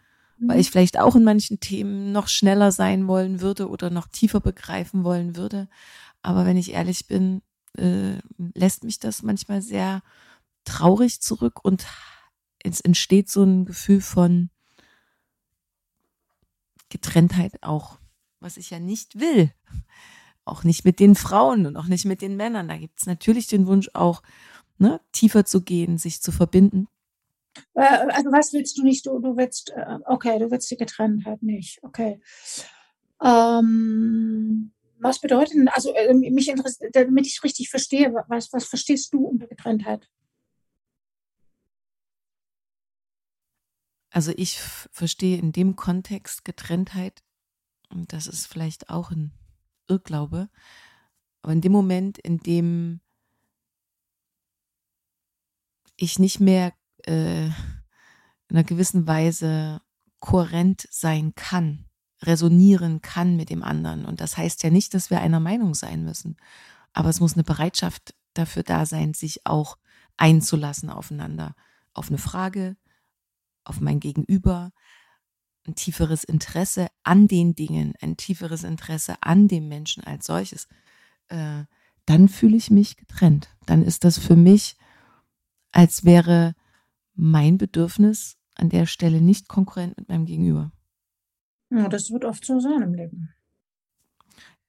[0.40, 4.40] weil ich vielleicht auch in manchen Themen noch schneller sein wollen würde oder noch tiefer
[4.40, 5.68] begreifen wollen würde.
[6.22, 7.42] Aber wenn ich ehrlich bin,
[7.76, 8.18] äh,
[8.54, 10.02] lässt mich das manchmal sehr
[10.64, 11.86] traurig zurück und
[12.62, 14.50] es entsteht so ein Gefühl von
[16.88, 17.98] Getrenntheit auch,
[18.40, 19.52] was ich ja nicht will.
[20.44, 22.68] Auch nicht mit den Frauen und auch nicht mit den Männern.
[22.68, 24.22] Da gibt es natürlich den Wunsch auch,
[24.78, 26.88] ne, tiefer zu gehen, sich zu verbinden.
[27.74, 29.06] Äh, also was willst du nicht?
[29.06, 31.82] Du, du willst, äh, okay, du willst die Getrenntheit nicht.
[31.82, 32.20] Okay.
[33.22, 39.12] Ähm, was bedeutet denn, also äh, mich interessiert, damit ich richtig verstehe, was, was verstehst
[39.12, 40.08] du unter Getrenntheit?
[44.10, 47.22] Also ich verstehe in dem Kontext Getrenntheit,
[47.90, 49.32] und das ist vielleicht auch ein
[49.86, 50.48] Irrglaube,
[51.42, 53.00] aber in dem Moment, in dem
[55.96, 56.72] ich nicht mehr
[57.08, 59.80] äh, in einer gewissen Weise
[60.20, 61.86] kohärent sein kann,
[62.22, 64.04] resonieren kann mit dem anderen.
[64.04, 66.36] Und das heißt ja nicht, dass wir einer Meinung sein müssen,
[66.92, 69.78] aber es muss eine Bereitschaft dafür da sein, sich auch
[70.16, 71.54] einzulassen aufeinander,
[71.94, 72.76] auf eine Frage,
[73.64, 74.72] auf mein Gegenüber,
[75.66, 80.66] ein tieferes Interesse an den Dingen, ein tieferes Interesse an dem Menschen als solches,
[81.28, 81.64] äh,
[82.06, 83.50] dann fühle ich mich getrennt.
[83.66, 84.76] Dann ist das für mich,
[85.72, 86.54] als wäre
[87.18, 90.72] mein Bedürfnis an der Stelle nicht konkurrent mit meinem Gegenüber.
[91.70, 93.34] Ja, das wird oft so sein im Leben.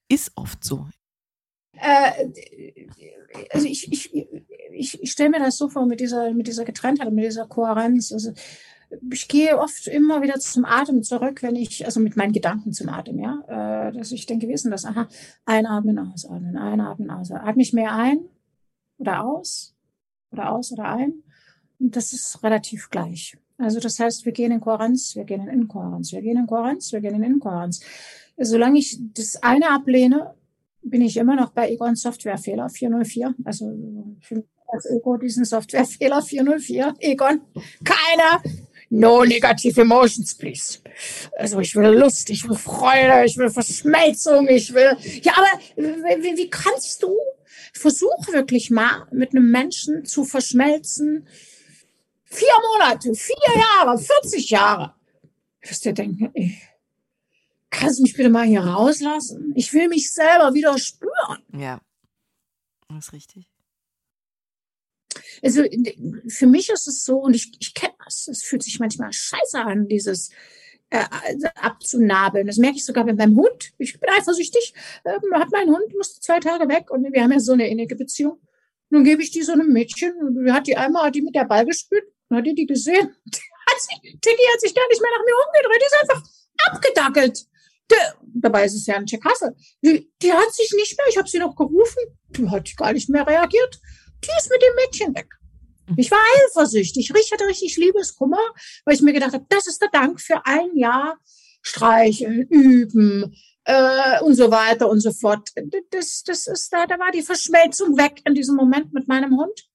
[0.10, 0.88] Ist oft so.
[1.74, 2.28] Äh,
[3.52, 4.14] also ich, ich,
[4.72, 8.12] ich, ich stelle mir das so vor mit dieser, mit dieser Getrenntheit, mit dieser Kohärenz.
[8.12, 8.34] Also
[9.12, 12.90] ich gehe oft immer wieder zum Atem zurück, wenn ich, also mit meinen Gedanken zum
[12.90, 13.44] Atem, ja,
[13.88, 14.86] äh, dass ich denke, denn das?
[14.86, 15.08] Aha,
[15.46, 17.48] einatmen, ausatmen, einatmen, ausatmen.
[17.48, 18.26] Atme ich mehr ein
[18.98, 19.76] oder aus
[20.32, 21.24] oder aus oder ein?
[21.80, 23.38] Das ist relativ gleich.
[23.58, 26.92] Also das heißt, wir gehen in Kohärenz, wir gehen in Inkohärenz, wir gehen in Kohärenz,
[26.92, 27.82] wir gehen in Inkohärenz.
[28.38, 30.34] Solange ich das eine ablehne,
[30.82, 33.36] bin ich immer noch bei Egon Softwarefehler 404.
[33.44, 33.74] Also
[34.68, 36.96] als Ego diesen Softwarefehler 404.
[37.00, 37.42] Egon,
[37.84, 38.42] keiner.
[38.92, 40.80] No negative emotions, please.
[41.38, 44.98] Also ich will Lust, ich will Freude, ich will Verschmelzung, ich will.
[45.22, 47.16] Ja, aber wie, wie kannst du?
[47.74, 51.28] Versuch wirklich mal mit einem Menschen zu verschmelzen.
[52.30, 54.96] Vier Monate, vier Jahre, 40 Jahre.
[55.62, 56.62] Wirst dir denken, ey,
[57.70, 59.52] kannst du mich bitte mal hier rauslassen?
[59.56, 61.44] Ich will mich selber wieder spüren.
[61.54, 61.82] Ja,
[62.88, 63.50] das ist richtig.
[65.44, 65.64] Also
[66.28, 69.60] für mich ist es so, und ich, ich kenne das, es fühlt sich manchmal scheiße
[69.60, 70.30] an, dieses
[70.90, 71.06] äh,
[71.56, 72.48] abzunabeln.
[72.48, 73.72] Das merke ich sogar bei meinem Hund.
[73.78, 74.74] Ich bin eifersüchtig,
[75.06, 77.96] ähm, hat mein Hund, musste zwei Tage weg und wir haben ja so eine innige
[77.96, 78.40] Beziehung.
[78.90, 80.14] Nun gebe ich die so einem Mädchen,
[80.52, 82.06] hat die einmal, hat die mit der Ball gespielt,
[82.38, 83.16] hat die die gesehen.
[83.26, 86.24] Die hat sich, Tiki hat sich gar nicht mehr nach mir umgedreht, die ist einfach
[86.68, 87.46] abgedackelt.
[87.90, 89.56] Der, dabei ist es ja ein Jack Hassel.
[89.84, 93.10] Die, die hat sich nicht mehr, ich habe sie noch gerufen, die hat gar nicht
[93.10, 93.80] mehr reagiert.
[94.24, 95.28] Die ist mit dem Mädchen weg.
[95.98, 97.12] Ich war eifersüchtig.
[97.16, 98.42] Ich hatte richtig Liebeskummer,
[98.86, 101.18] weil ich mir gedacht habe, das ist der Dank für ein Jahr
[101.62, 105.50] streicheln, üben äh, und so weiter und so fort.
[105.92, 109.69] Das, das ist da, da war die Verschmelzung weg in diesem Moment mit meinem Hund.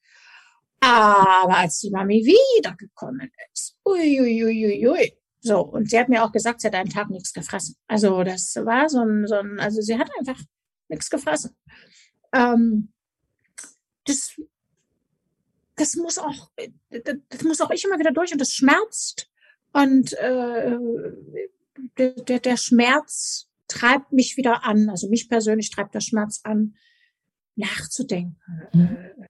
[0.85, 6.33] Aber als die Mami wiedergekommen ist, uiuiuiui, ui, ui, so, und sie hat mir auch
[6.33, 7.77] gesagt, sie hat einen Tag nichts gefressen.
[7.87, 10.41] Also das war so ein, so ein also sie hat einfach
[10.89, 11.55] nichts gefressen.
[12.33, 12.95] Ähm,
[14.07, 14.41] das,
[15.77, 16.51] das muss auch,
[17.29, 19.31] das muss auch ich immer wieder durch und das schmerzt.
[19.75, 20.79] Und äh,
[21.99, 24.89] der, der, der Schmerz treibt mich wieder an.
[24.89, 26.75] Also mich persönlich treibt der Schmerz an,
[27.55, 28.41] nachzudenken.
[28.73, 29.27] Mhm.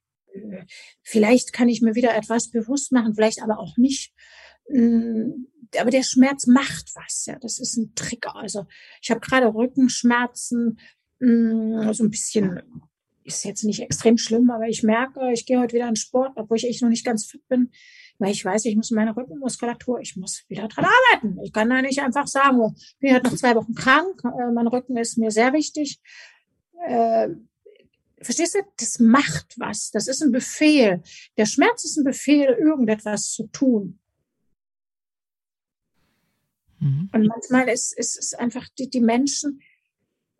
[0.58, 0.66] Äh,
[1.02, 4.12] Vielleicht kann ich mir wieder etwas bewusst machen, vielleicht aber auch nicht.
[4.68, 5.46] Mm,
[5.78, 7.26] Aber der Schmerz macht was.
[7.26, 8.36] Ja, das ist ein Trigger.
[8.36, 8.66] Also
[9.02, 10.78] ich habe gerade Rückenschmerzen,
[11.20, 12.62] mm, so ein bisschen
[13.24, 16.58] ist jetzt nicht extrem schlimm, aber ich merke, ich gehe heute wieder in Sport, obwohl
[16.58, 17.70] ich echt noch nicht ganz fit bin,
[18.18, 21.38] weil ich weiß, ich muss meine Rückenmuskulatur, ich muss wieder dran arbeiten.
[21.42, 24.52] Ich kann da nicht einfach sagen, oh, ich bin halt noch zwei Wochen krank, äh,
[24.52, 26.00] mein Rücken ist mir sehr wichtig.
[28.20, 28.60] Verstehst du?
[28.78, 29.90] Das macht was.
[29.90, 31.02] Das ist ein Befehl.
[31.36, 33.98] Der Schmerz ist ein Befehl, irgendetwas zu tun.
[36.78, 37.10] Mhm.
[37.12, 39.60] Und manchmal ist, ist es einfach die, die Menschen,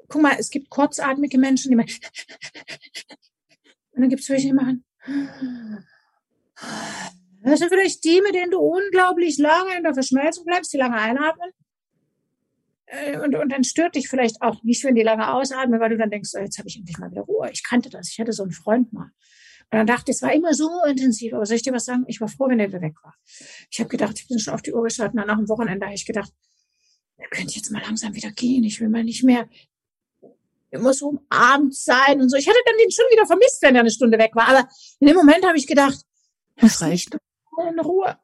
[0.09, 1.99] guck mal, es gibt kurzatmige Menschen, die machen
[3.93, 4.85] Und dann gibt es welche, die machen.
[7.43, 10.97] Das sind vielleicht die, mit denen du unglaublich lange in der Verschmelzung bleibst, die lange
[10.97, 11.51] einatmen.
[12.87, 15.97] Äh, und, und dann stört dich vielleicht auch nicht, wenn die lange ausatmen, weil du
[15.97, 17.51] dann denkst, oh, jetzt habe ich endlich mal wieder Ruhe.
[17.53, 18.11] Ich kannte das.
[18.11, 19.11] Ich hatte so einen Freund mal.
[19.71, 21.33] Und dann dachte ich, es war immer so intensiv.
[21.35, 22.05] Aber soll ich dir was sagen?
[22.07, 23.15] Ich war froh, wenn der wieder weg war.
[23.71, 25.11] Ich habe gedacht, ich bin schon auf die Uhr geschaut.
[25.11, 26.33] Und dann nach dem Wochenende habe ich gedacht,
[27.17, 28.65] er könnte jetzt mal langsam wieder gehen.
[28.65, 29.49] Ich will mal nicht mehr
[30.71, 32.37] immer so um Abend sein und so.
[32.37, 34.49] Ich hatte dann den schon wieder vermisst, wenn er eine Stunde weg war.
[34.49, 34.69] Aber
[35.01, 36.01] in dem Moment habe ich gedacht,
[36.57, 37.17] das reicht.
[37.69, 38.19] In Ruhe.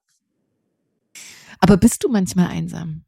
[1.60, 3.04] Aber bist du manchmal einsam?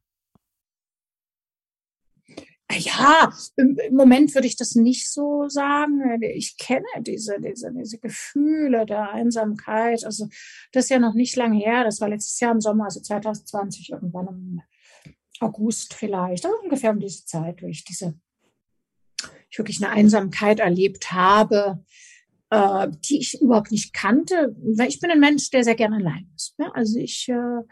[2.78, 6.20] Ja, im, Moment würde ich das nicht so sagen.
[6.22, 10.04] Ich kenne diese, diese, diese Gefühle der Einsamkeit.
[10.04, 10.28] Also
[10.72, 11.84] das ist ja noch nicht lange her.
[11.84, 14.62] Das war letztes Jahr im Sommer, also 2020, irgendwann im
[15.40, 18.14] August vielleicht, also ungefähr um diese Zeit, wo ich diese,
[19.50, 21.84] ich wirklich eine Einsamkeit erlebt habe,
[22.50, 24.54] äh, die ich überhaupt nicht kannte.
[24.76, 26.58] Weil ich bin ein Mensch, der sehr gerne allein ist.
[26.58, 26.74] Ne?
[26.74, 27.62] Also ich äh,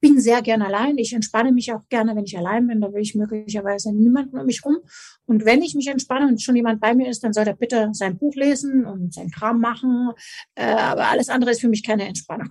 [0.00, 0.98] bin sehr gerne allein.
[0.98, 2.80] Ich entspanne mich auch gerne, wenn ich allein bin.
[2.80, 4.78] Da will ich möglicherweise niemanden um mich rum.
[5.26, 7.90] Und wenn ich mich entspanne und schon jemand bei mir ist, dann soll er bitte
[7.92, 10.12] sein Buch lesen und sein Kram machen.
[10.54, 12.48] Äh, aber alles andere ist für mich keine Entspannung.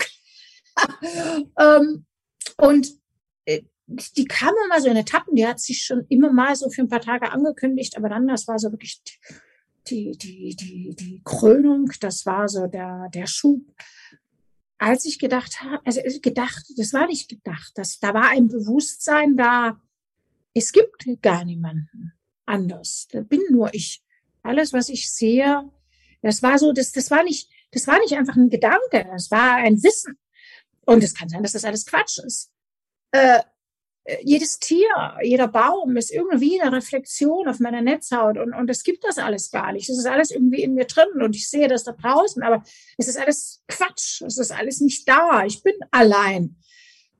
[1.59, 2.05] ähm,
[2.57, 2.89] und
[3.45, 6.81] äh, die kam immer so in Etappen, die hat sich schon immer mal so für
[6.81, 9.01] ein paar Tage angekündigt, aber dann, das war so wirklich
[9.89, 13.61] die, die, die, die Krönung, das war so der, der Schub.
[14.77, 19.35] Als ich gedacht habe, also gedacht, das war nicht gedacht, das, da war ein Bewusstsein
[19.35, 19.81] da,
[20.53, 22.13] es gibt gar niemanden
[22.45, 24.03] anders, da bin nur ich.
[24.43, 25.69] Alles, was ich sehe,
[26.21, 29.55] das war so, das, das war nicht, das war nicht einfach ein Gedanke, das war
[29.55, 30.17] ein Wissen.
[30.85, 32.51] Und es kann sein, dass das alles Quatsch ist.
[33.11, 33.41] Äh,
[34.21, 34.87] jedes Tier,
[35.21, 39.51] jeder Baum ist irgendwie eine Reflexion auf meiner Netzhaut und, und es gibt das alles
[39.51, 39.89] gar nicht.
[39.89, 42.63] Es ist alles irgendwie in mir drin und ich sehe das da draußen, aber
[42.97, 44.21] es ist alles Quatsch.
[44.21, 45.43] Es ist alles nicht da.
[45.45, 46.55] Ich bin allein.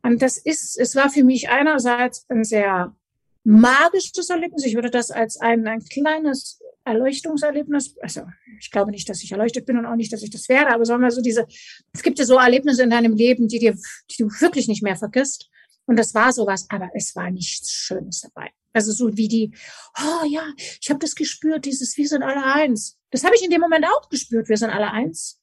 [0.02, 2.96] Und das ist, es war für mich einerseits ein sehr
[3.44, 4.66] magisches Erlebnis.
[4.66, 8.22] Ich würde das als ein, ein kleines Erleuchtungserlebnis, also
[8.60, 10.86] ich glaube nicht, dass ich erleuchtet bin und auch nicht, dass ich das werde, aber
[10.86, 11.46] sagen wir so diese,
[11.94, 13.76] es gibt ja so Erlebnisse in deinem Leben, die dir,
[14.10, 15.50] die du wirklich nicht mehr vergisst.
[15.88, 18.52] Und das war sowas, aber es war nichts Schönes dabei.
[18.74, 19.56] Also so wie die,
[20.00, 20.46] oh ja,
[20.80, 23.00] ich habe das gespürt, dieses Wir sind alle eins.
[23.10, 25.42] Das habe ich in dem Moment auch gespürt, wir sind alle eins.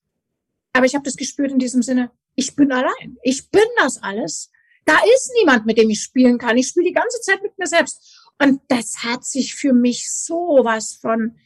[0.72, 3.16] Aber ich habe das gespürt in diesem Sinne, ich bin allein.
[3.22, 4.50] Ich bin das alles.
[4.84, 6.58] Da ist niemand, mit dem ich spielen kann.
[6.58, 8.30] Ich spiele die ganze Zeit mit mir selbst.
[8.38, 11.38] Und das hat sich für mich so was von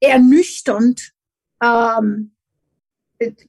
[0.00, 1.12] ernüchternd
[1.62, 2.35] ähm,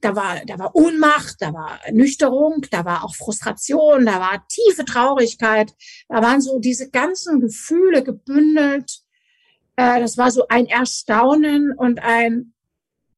[0.01, 4.85] da war, da war Ohnmacht, da war Nüchterung, da war auch Frustration, da war tiefe
[4.85, 5.73] Traurigkeit,
[6.07, 9.01] da waren so diese ganzen Gefühle gebündelt.
[9.75, 12.53] Äh, das war so ein Erstaunen und ein,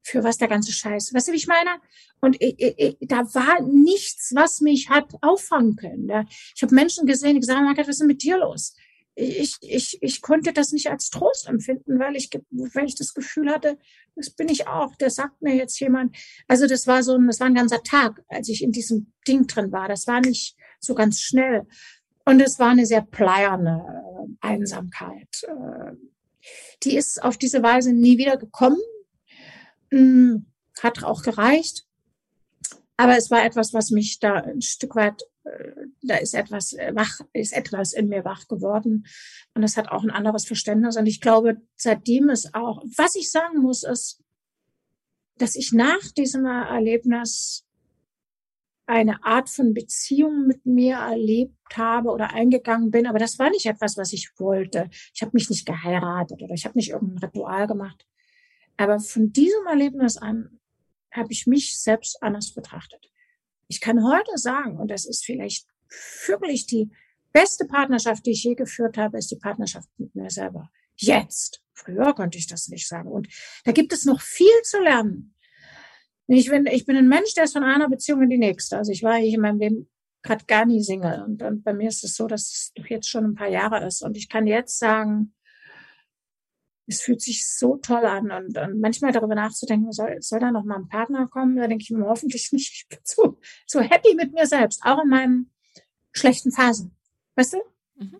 [0.02, 1.14] für was der ganze Scheiß.
[1.14, 1.80] Weißt du, wie ich meine?
[2.22, 6.28] Und ich, ich, da war nichts, was mich hat auffangen können.
[6.56, 8.76] Ich habe Menschen gesehen, die gesagt haben, was ist denn mit dir los?
[9.20, 13.50] Ich, ich, ich konnte das nicht als Trost empfinden, weil ich, weil ich das Gefühl
[13.50, 13.78] hatte,
[14.16, 16.16] das bin ich auch, der sagt mir jetzt jemand.
[16.48, 19.46] Also das war so ein, das war ein ganzer Tag, als ich in diesem Ding
[19.48, 19.88] drin war.
[19.88, 21.68] Das war nicht so ganz schnell.
[22.26, 23.84] Und es war eine sehr pleierne
[24.42, 25.44] äh, Einsamkeit.
[25.44, 25.96] Äh,
[26.84, 28.80] die ist auf diese Weise nie wieder gekommen.
[29.92, 30.46] Hm,
[30.82, 31.86] hat auch gereicht.
[32.96, 35.24] Aber es war etwas, was mich da ein Stück weit
[36.02, 39.06] da ist etwas äh, wach, ist etwas in mir wach geworden.
[39.54, 40.98] Und das hat auch ein anderes Verständnis.
[40.98, 44.22] Und ich glaube, seitdem ist auch, was ich sagen muss, ist,
[45.38, 47.66] dass ich nach diesem Erlebnis
[48.86, 53.06] eine Art von Beziehung mit mir erlebt habe oder eingegangen bin.
[53.08, 54.90] Aber das war nicht etwas, was ich wollte.
[55.14, 58.06] Ich habe mich nicht geheiratet oder ich habe nicht irgendein Ritual gemacht.
[58.78, 60.60] Aber von diesem Erlebnis an
[61.12, 63.10] habe ich mich selbst anders betrachtet.
[63.70, 65.68] Ich kann heute sagen, und das ist vielleicht
[66.26, 66.92] wirklich die
[67.32, 70.70] beste Partnerschaft, die ich je geführt habe, ist die Partnerschaft mit mir selber.
[70.98, 71.62] Jetzt.
[71.74, 73.10] Früher konnte ich das nicht sagen.
[73.10, 73.30] Und
[73.64, 75.36] da gibt es noch viel zu lernen.
[76.28, 78.78] Ich bin, ich bin ein Mensch, der ist von einer Beziehung in die nächste.
[78.78, 79.90] Also ich war hier in meinem Leben
[80.22, 81.24] gerade gar nie Single.
[81.24, 83.86] Und, und bei mir ist es so, dass es doch jetzt schon ein paar Jahre
[83.86, 84.02] ist.
[84.02, 85.34] Und ich kann jetzt sagen,
[86.90, 90.64] es fühlt sich so toll an und, und manchmal darüber nachzudenken, soll, soll da noch
[90.64, 91.56] mal ein Partner kommen?
[91.56, 92.74] Da denke ich mir hoffentlich nicht.
[92.74, 95.52] Ich bin so, so happy mit mir selbst, auch in meinen
[96.12, 96.98] schlechten Phasen.
[97.36, 97.58] Weißt du?
[97.96, 98.18] Mhm.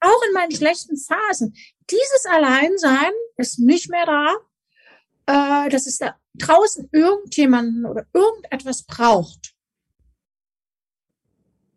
[0.00, 1.54] Auch in meinen schlechten Phasen.
[1.90, 9.56] Dieses Alleinsein ist nicht mehr da, äh, dass es da draußen irgendjemanden oder irgendetwas braucht,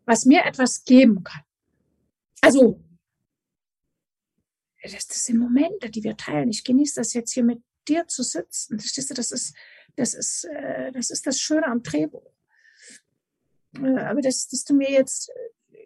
[0.06, 1.42] was mir etwas geben kann.
[2.42, 2.85] Also
[4.92, 6.50] das, das sind Momente, die wir teilen.
[6.50, 8.80] Ich genieße das jetzt hier mit dir zu sitzen.
[8.80, 9.56] Verstehst du, das ist,
[9.96, 12.32] das ist, äh, das ist das Schöne am Drehbuch.
[13.82, 15.30] Äh, aber dass, dass du mir jetzt,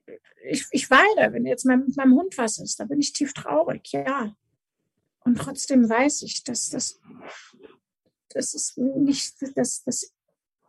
[0.05, 0.17] äh,
[0.49, 3.91] ich, ich weine, wenn jetzt mein, meinem Hund was ist, da bin ich tief traurig,
[3.91, 4.35] ja.
[5.21, 6.99] Und trotzdem weiß ich, dass das,
[8.29, 10.13] das nicht, dass, dass,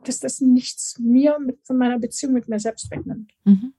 [0.05, 3.33] dass das nichts mir mit, von meiner Beziehung mit mir selbst wegnimmt.
[3.45, 3.75] Mhm.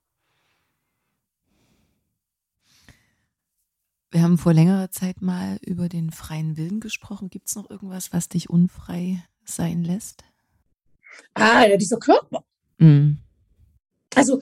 [4.11, 7.29] Wir haben vor längerer Zeit mal über den freien Willen gesprochen.
[7.29, 10.25] Gibt es noch irgendwas, was dich unfrei sein lässt?
[11.33, 12.43] Ah, ja, dieser Körper.
[12.77, 13.13] Mm.
[14.13, 14.41] Also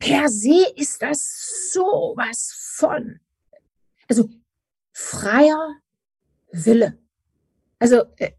[0.00, 3.20] per se ist das sowas von,
[4.08, 4.28] also
[4.92, 5.76] freier
[6.50, 6.98] Wille.
[7.78, 8.32] Also, äh,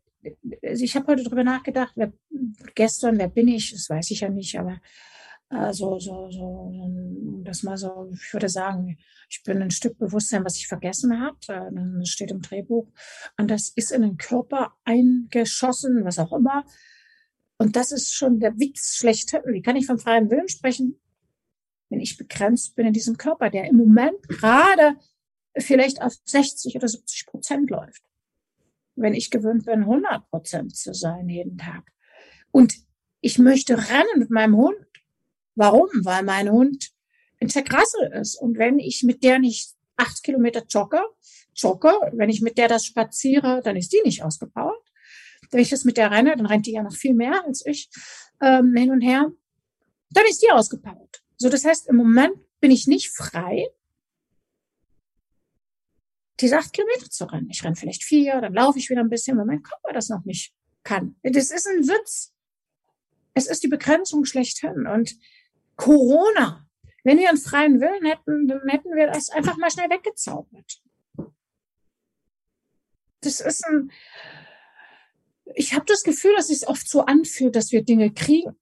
[0.62, 2.12] also ich habe heute drüber nachgedacht, wer,
[2.76, 4.82] gestern, wer bin ich, das weiß ich ja nicht, aber
[5.50, 6.72] äh, so, so, so,
[7.44, 8.98] das mal so, ich würde sagen,
[9.30, 11.38] ich bin ein Stück Bewusstsein, was ich vergessen habe.
[11.48, 12.88] Äh, das steht im Drehbuch.
[13.38, 16.66] Und das ist in den Körper eingeschossen, was auch immer.
[17.58, 19.42] Und das ist schon der Witz schlechthin.
[19.46, 21.00] Wie kann ich vom freien Willen sprechen,
[21.90, 24.96] wenn ich begrenzt bin in diesem Körper, der im Moment gerade
[25.58, 28.04] vielleicht auf 60 oder 70 Prozent läuft.
[28.96, 31.92] Wenn ich gewöhnt bin, 100 Prozent zu sein jeden Tag.
[32.52, 32.76] Und
[33.22, 34.76] ich möchte rennen mit meinem Hund.
[35.56, 35.90] Warum?
[36.04, 36.92] Weil mein Hund
[37.40, 38.36] ein Zerkrassel ist.
[38.36, 41.02] Und wenn ich mit der nicht acht Kilometer jogge,
[41.56, 44.82] jogge, wenn ich mit der das spaziere, dann ist die nicht ausgepowert.
[45.52, 47.90] Wenn ich das mit der renne, dann rennt die ja noch viel mehr als ich
[48.42, 49.32] ähm, hin und her.
[50.10, 51.24] Dann ist die ausgepowert.
[51.38, 53.68] So, das heißt, im Moment bin ich nicht frei,
[56.40, 57.50] diese acht Kilometer zu rennen.
[57.52, 60.26] Ich renne vielleicht vier, dann laufe ich wieder ein bisschen, weil mein Körper das noch
[60.26, 61.16] nicht kann.
[61.24, 62.34] Das ist ein Witz.
[63.34, 64.88] Es ist die Begrenzung schlechthin.
[64.88, 65.16] Und
[65.76, 66.64] Corona
[67.04, 70.82] wenn wir einen freien Willen hätten, dann hätten wir das einfach mal schnell weggezaubert.
[73.22, 73.92] Das ist ein,
[75.56, 78.56] ich habe das Gefühl, dass es oft so anfühlt, dass wir Dinge kriegen.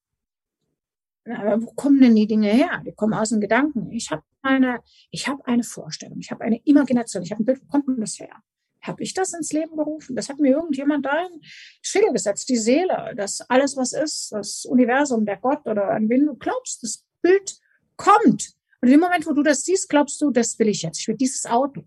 [1.26, 2.82] Aber wo kommen denn die Dinge her?
[2.86, 3.92] Die kommen aus den Gedanken.
[3.92, 4.82] Ich habe eine,
[5.12, 8.00] ich habe eine Vorstellung, ich habe eine Imagination, ich habe ein Bild, wo kommt denn
[8.00, 8.42] das her?
[8.82, 10.16] Habe ich das ins Leben gerufen?
[10.16, 11.42] Das hat mir irgendjemand da in
[11.82, 16.26] Schädel gesetzt, die Seele, dass alles, was ist, das Universum, der Gott oder an wen
[16.26, 17.60] du glaubst, das Bild
[17.96, 18.54] kommt.
[18.82, 21.00] Und in dem Moment, wo du das siehst, glaubst du, das will ich jetzt.
[21.00, 21.84] Ich will dieses Auto.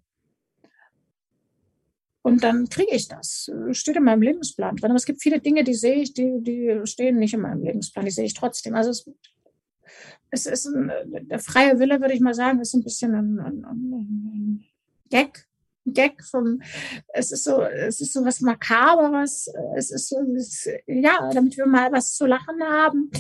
[2.23, 3.51] Und dann kriege ich das.
[3.73, 4.91] Steht in meinem Lebensplan drin.
[4.91, 8.07] Aber es gibt viele Dinge, die sehe ich, die, die stehen nicht in meinem Lebensplan.
[8.07, 8.75] Die sehe ich trotzdem.
[8.75, 9.05] Also es,
[10.31, 10.91] es ist ein,
[11.29, 14.65] der freie Wille, würde ich mal sagen, ist ein bisschen ein, ein, ein
[15.11, 15.47] Gag.
[15.87, 16.61] Gag vom,
[17.13, 21.67] es ist so, es ist so was Makaberes, es ist so, es, ja, damit wir
[21.67, 23.11] mal was zu lachen haben.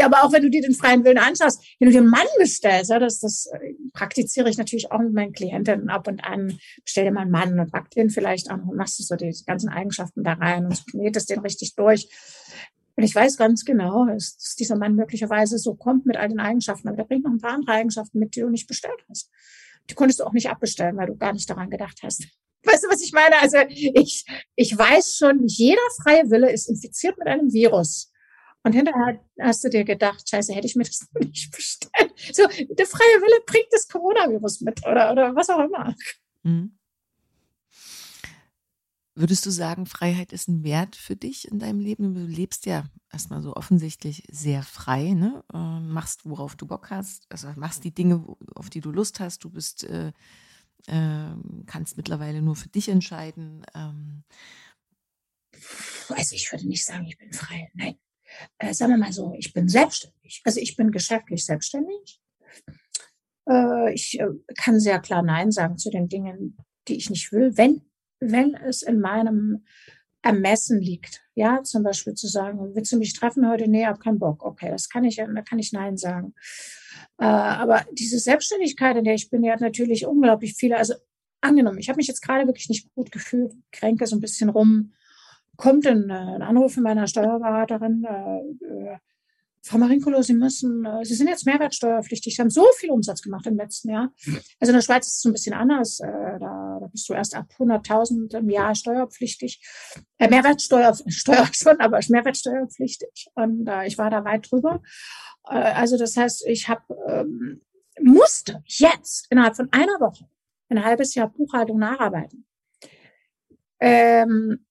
[0.00, 2.90] Aber auch wenn du dir den freien Willen anschaust, wenn du dir einen Mann bestellst,
[2.90, 3.50] ja, das, das
[3.92, 7.58] praktiziere ich natürlich auch mit meinen Klientinnen ab und an, bestell dir mal einen Mann
[7.58, 10.86] und pack den vielleicht an und machst du so die ganzen Eigenschaften da rein und
[10.86, 12.08] knetest den richtig durch.
[12.96, 16.88] Und ich weiß ganz genau, dass dieser Mann möglicherweise so kommt mit all den Eigenschaften,
[16.88, 19.30] aber der bringt noch ein paar andere Eigenschaften mit, die du nicht bestellt hast
[19.90, 22.26] die konntest du auch nicht abbestellen, weil du gar nicht daran gedacht hast.
[22.64, 23.38] Weißt du, was ich meine?
[23.40, 24.24] Also ich,
[24.54, 28.12] ich weiß schon, jeder freie Wille ist infiziert mit einem Virus.
[28.62, 32.12] Und hinterher hast du dir gedacht, scheiße, hätte ich mir das nicht bestellt.
[32.32, 35.94] So, der freie Wille bringt das Coronavirus mit oder, oder was auch immer.
[36.42, 36.78] Mhm.
[39.20, 42.14] Würdest du sagen, Freiheit ist ein Wert für dich in deinem Leben?
[42.14, 45.44] Du lebst ja erstmal so offensichtlich sehr frei, ne?
[45.52, 49.44] Äh, machst, worauf du Bock hast, also machst die Dinge, auf die du Lust hast.
[49.44, 50.12] Du bist, äh,
[50.86, 51.34] äh,
[51.66, 53.66] kannst mittlerweile nur für dich entscheiden.
[53.74, 54.24] Ähm.
[56.08, 57.68] Also ich würde nicht sagen, ich bin frei.
[57.74, 57.96] Nein.
[58.56, 60.40] Äh, sagen wir mal so, ich bin selbstständig.
[60.46, 62.22] Also ich bin geschäftlich selbstständig.
[63.46, 66.56] Äh, ich äh, kann sehr klar Nein sagen zu den Dingen,
[66.88, 67.82] die ich nicht will, wenn
[68.20, 69.64] wenn es in meinem
[70.22, 71.22] Ermessen liegt.
[71.34, 73.68] Ja, zum Beispiel zu sagen, willst du mich treffen heute?
[73.68, 74.44] Nee, hab keinen Bock.
[74.44, 76.34] Okay, das kann ich, da kann ich Nein sagen.
[77.18, 80.94] Äh, aber diese Selbstständigkeit, in der ich bin, die hat natürlich unglaublich viele, also
[81.40, 84.92] angenommen, ich habe mich jetzt gerade wirklich nicht gut gefühlt, kränke so ein bisschen rum,
[85.56, 88.98] kommt ein, äh, ein Anruf von meiner Steuerberaterin, äh, äh
[89.62, 92.34] Frau Marinkolo, Sie müssen, äh, Sie sind jetzt mehrwertsteuerpflichtig.
[92.34, 94.12] Sie haben so viel Umsatz gemacht im letzten Jahr.
[94.58, 96.00] Also in der Schweiz ist es so ein bisschen anders.
[96.00, 99.60] Äh, da, da bist du erst ab 100.000 im Jahr steuerpflichtig.
[100.18, 103.28] Äh, Mehrwertsteuer, Steuer schon, aber Mehrwertsteuerpflichtig.
[103.34, 104.82] Und äh, ich war da weit drüber.
[105.48, 107.60] Äh, also das heißt, ich habe ähm,
[108.00, 110.26] musste jetzt innerhalb von einer Woche
[110.68, 112.46] ein halbes Jahr Buchhaltung nacharbeiten.
[113.80, 114.64] Ähm,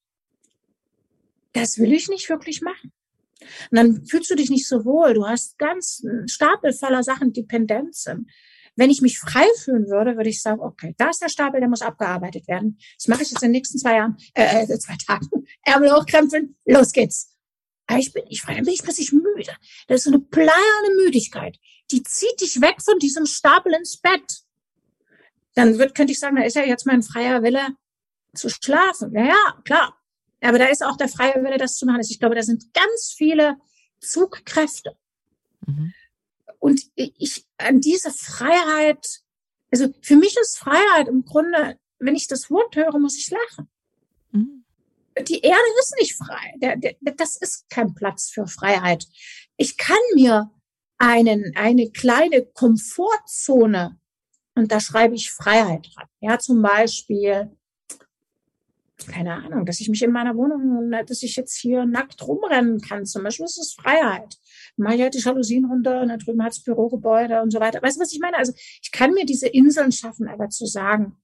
[1.54, 2.92] das will ich nicht wirklich machen.
[3.72, 5.14] Und dann fühlst du dich nicht so wohl.
[5.14, 8.28] Du hast ganz einen Stapel voller Sachen, sind.
[8.76, 11.70] Wenn ich mich frei fühlen würde, würde ich sagen, okay, da ist der Stapel, der
[11.70, 12.78] muss abgearbeitet werden.
[12.98, 15.28] Das mache ich jetzt in den nächsten zwei Jahren, äh, äh zwei Tagen.
[15.64, 17.36] Ärmel hochkrempeln, los geht's.
[17.88, 19.52] Aber ich bin nicht frei, dann bin ich plötzlich müde.
[19.88, 21.58] Das ist so eine bleierne Müdigkeit.
[21.92, 24.44] Die zieht dich weg von diesem Stapel ins Bett.
[25.56, 27.76] Dann wird, könnte ich sagen, da ist ja jetzt mein freier Wille
[28.34, 29.12] zu schlafen.
[29.14, 29.99] Ja, ja, klar.
[30.42, 31.98] Aber da ist auch der freie Wille, das zu machen.
[31.98, 33.58] Also ich glaube, da sind ganz viele
[34.00, 34.96] Zugkräfte.
[35.66, 35.94] Mhm.
[36.60, 39.22] Und ich, an diese Freiheit,
[39.72, 43.70] also für mich ist Freiheit im Grunde, wenn ich das Wort höre, muss ich lachen.
[44.32, 44.66] Mhm.
[45.28, 46.54] Die Erde ist nicht frei.
[46.58, 49.06] Der, der, das ist kein Platz für Freiheit.
[49.58, 50.52] Ich kann mir
[50.98, 54.00] einen, eine kleine Komfortzone,
[54.56, 56.08] und da schreibe ich Freiheit dran.
[56.20, 57.58] Ja, zum Beispiel,
[59.08, 63.06] keine Ahnung, dass ich mich in meiner Wohnung, dass ich jetzt hier nackt rumrennen kann.
[63.06, 64.38] Zum Beispiel das ist Freiheit.
[64.78, 67.82] Mal halt die Jalousien runter und da drüben hat's Bürogebäude und so weiter.
[67.82, 68.38] Weißt du, was ich meine?
[68.38, 71.18] Also ich kann mir diese Inseln schaffen, aber zu sagen,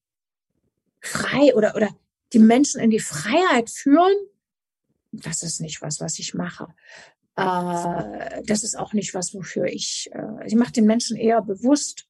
[1.02, 1.90] frei oder, oder
[2.34, 4.16] die Menschen in die Freiheit führen,
[5.12, 6.68] das ist nicht was, was ich mache.
[7.36, 12.08] Äh, das ist auch nicht was, wofür ich, äh, ich mache den Menschen eher bewusst,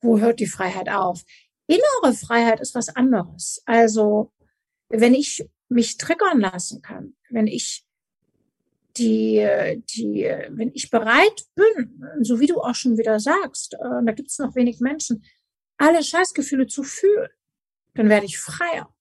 [0.00, 1.24] wo hört die Freiheit auf.
[1.72, 3.62] Innere Freiheit ist was anderes.
[3.64, 4.32] Also,
[4.88, 7.84] wenn ich mich triggern lassen kann, wenn ich
[8.98, 9.38] die,
[9.94, 14.28] die, wenn ich bereit bin, so wie du auch schon wieder sagst, äh, da gibt
[14.28, 15.24] es noch wenig Menschen,
[15.78, 17.30] alle Scheißgefühle zu fühlen,
[17.94, 18.94] dann werde ich freier.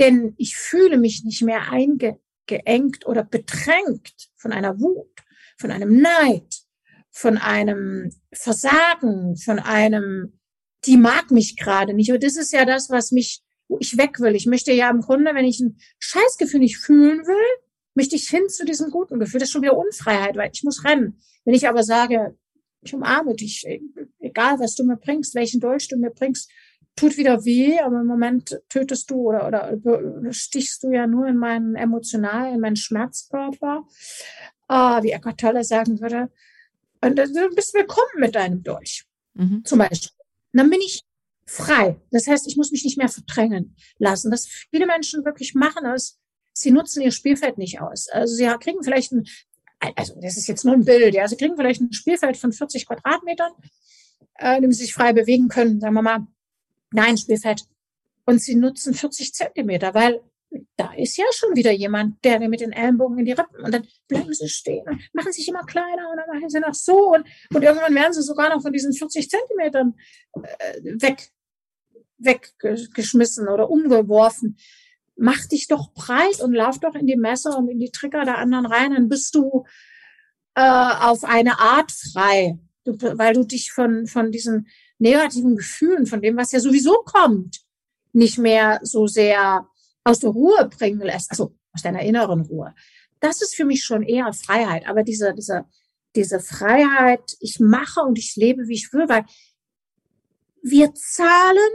[0.00, 5.22] Denn ich fühle mich nicht mehr eingeengt oder bedrängt von einer Wut,
[5.56, 6.62] von einem Neid,
[7.10, 10.39] von einem Versagen, von einem
[10.86, 12.10] die mag mich gerade nicht.
[12.12, 14.34] Und das ist ja das, was mich, wo ich weg will.
[14.34, 17.60] Ich möchte ja im Grunde, wenn ich ein Scheißgefühl nicht fühlen will,
[17.94, 19.40] möchte ich hin zu diesem guten Gefühl.
[19.40, 21.20] Das ist schon wieder Unfreiheit, weil ich muss rennen.
[21.44, 22.36] Wenn ich aber sage,
[22.82, 23.66] ich umarme dich,
[24.20, 26.50] egal was du mir bringst, welchen Dolch du mir bringst,
[26.96, 31.36] tut wieder weh, aber im Moment tötest du oder, oder stichst du ja nur in
[31.36, 33.86] meinen emotional, in meinen Schmerzkörper.
[34.68, 36.30] Ah, wie Eckart Tolle sagen würde.
[37.00, 39.04] Und du bist willkommen mit deinem Dolch.
[39.34, 39.64] Mhm.
[39.64, 40.19] Zum Beispiel.
[40.52, 41.04] Dann bin ich
[41.46, 42.00] frei.
[42.10, 44.30] Das heißt, ich muss mich nicht mehr verdrängen lassen.
[44.30, 46.18] Was viele Menschen wirklich machen, ist,
[46.52, 48.08] sie nutzen ihr Spielfeld nicht aus.
[48.08, 49.26] Also sie kriegen vielleicht ein,
[49.96, 52.86] also das ist jetzt nur ein Bild, ja, sie kriegen vielleicht ein Spielfeld von 40
[52.86, 53.52] Quadratmetern,
[54.38, 56.26] äh, in dem sie sich frei bewegen können, sagen wir mal,
[56.92, 57.64] nein, Spielfeld.
[58.26, 60.20] Und sie nutzen 40 Zentimeter, weil
[60.76, 63.86] da ist ja schon wieder jemand, der mit den Ellenbogen in die Rippen und dann
[64.08, 67.24] bleiben sie stehen und machen sich immer kleiner und dann machen sie noch so und,
[67.54, 69.94] und irgendwann werden sie sogar noch von diesen 40 Zentimetern
[70.42, 71.30] äh, weg,
[72.18, 74.56] weggeschmissen oder umgeworfen.
[75.16, 78.38] Mach dich doch breit und lauf doch in die Messer und in die Trigger der
[78.38, 79.64] anderen rein, dann bist du
[80.54, 86.22] äh, auf eine Art frei, du, weil du dich von, von diesen negativen Gefühlen, von
[86.22, 87.60] dem, was ja sowieso kommt,
[88.12, 89.69] nicht mehr so sehr
[90.04, 92.74] aus der Ruhe bringen lässt, also aus deiner inneren Ruhe,
[93.20, 94.86] das ist für mich schon eher Freiheit.
[94.86, 95.66] Aber diese, diese,
[96.16, 99.24] diese Freiheit, ich mache und ich lebe, wie ich will, weil
[100.62, 101.72] wir zahlen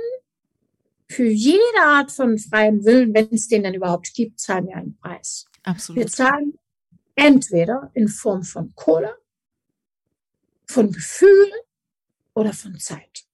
[1.07, 4.97] für jede Art von freien Willen, wenn es den denn überhaupt gibt, zahlen wir einen
[4.97, 5.45] Preis.
[5.63, 6.01] Absolut.
[6.01, 6.57] Wir zahlen
[7.15, 9.15] entweder in Form von Kohle,
[10.67, 11.53] von Gefühlen
[12.34, 13.24] oder von Zeit.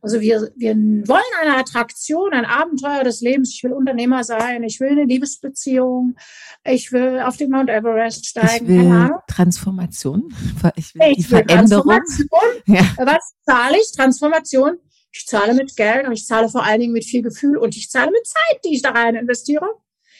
[0.00, 3.52] Also wir, wir wollen eine Attraktion, ein Abenteuer des Lebens.
[3.52, 6.16] Ich will Unternehmer sein, ich will eine Liebesbeziehung,
[6.64, 8.66] ich will auf den Mount Everest steigen.
[8.66, 10.32] Ich will Transformation,
[10.76, 12.00] ich will ich die will Veränderung.
[12.66, 12.82] Ja.
[12.98, 13.90] Was zahle ich?
[13.92, 14.78] Transformation.
[15.10, 17.90] Ich zahle mit Geld und ich zahle vor allen Dingen mit viel Gefühl und ich
[17.90, 19.66] zahle mit Zeit, die ich da rein investiere.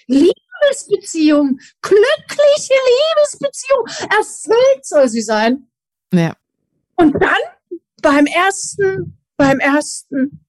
[0.07, 3.85] Liebesbeziehung, glückliche Liebesbeziehung,
[4.16, 5.68] erfüllt soll sie sein.
[6.12, 6.35] Ja.
[6.97, 7.37] Und dann
[8.01, 10.45] beim ersten beim ersten,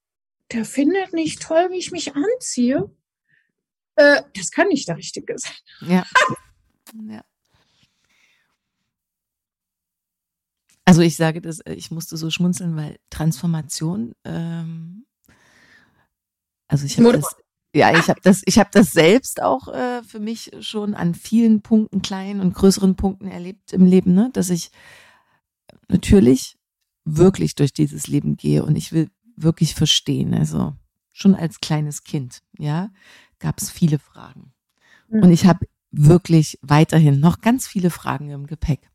[0.51, 2.89] der findet nicht toll, wie ich mich anziehe.
[3.95, 5.53] Äh, das kann nicht der Richtige sein.
[5.81, 6.05] Ja.
[7.07, 7.23] ja.
[10.85, 15.05] Also ich sage das, äh, ich musste so schmunzeln, weil Transformation, ähm,
[16.67, 17.35] also ich habe das,
[17.75, 21.61] ja, ich habe das, ich habe das selbst auch äh, für mich schon an vielen
[21.61, 24.71] Punkten, kleinen und größeren Punkten erlebt im Leben, ne, dass ich
[25.89, 26.58] natürlich
[27.17, 30.33] wirklich durch dieses Leben gehe und ich will wirklich verstehen.
[30.33, 30.75] Also
[31.11, 32.91] schon als kleines Kind, ja,
[33.39, 34.53] gab es viele Fragen.
[35.09, 35.23] Mhm.
[35.23, 38.89] Und ich habe wirklich weiterhin noch ganz viele Fragen im Gepäck.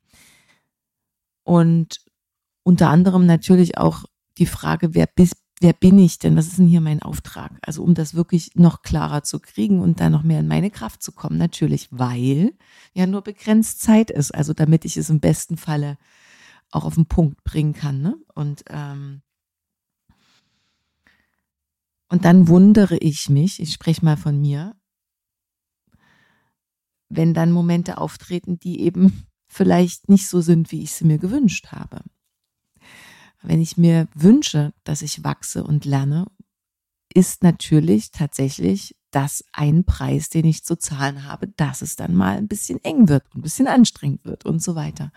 [1.42, 2.00] Und
[2.62, 4.04] unter anderem natürlich auch
[4.38, 6.36] die Frage, wer, bis, wer bin ich denn?
[6.36, 7.52] Was ist denn hier mein Auftrag?
[7.62, 11.02] Also um das wirklich noch klarer zu kriegen und da noch mehr in meine Kraft
[11.02, 12.54] zu kommen, natürlich, weil
[12.94, 14.34] ja nur begrenzt Zeit ist.
[14.34, 15.98] Also damit ich es im besten Falle
[16.74, 18.02] auch auf den Punkt bringen kann.
[18.02, 18.16] Ne?
[18.34, 19.22] Und, ähm,
[22.08, 24.76] und dann wundere ich mich, ich spreche mal von mir,
[27.08, 31.68] wenn dann Momente auftreten, die eben vielleicht nicht so sind, wie ich sie mir gewünscht
[31.68, 32.02] habe.
[33.42, 36.26] Wenn ich mir wünsche, dass ich wachse und lerne,
[37.14, 42.36] ist natürlich tatsächlich das ein Preis, den ich zu zahlen habe, dass es dann mal
[42.36, 45.12] ein bisschen eng wird, ein bisschen anstrengend wird und so weiter.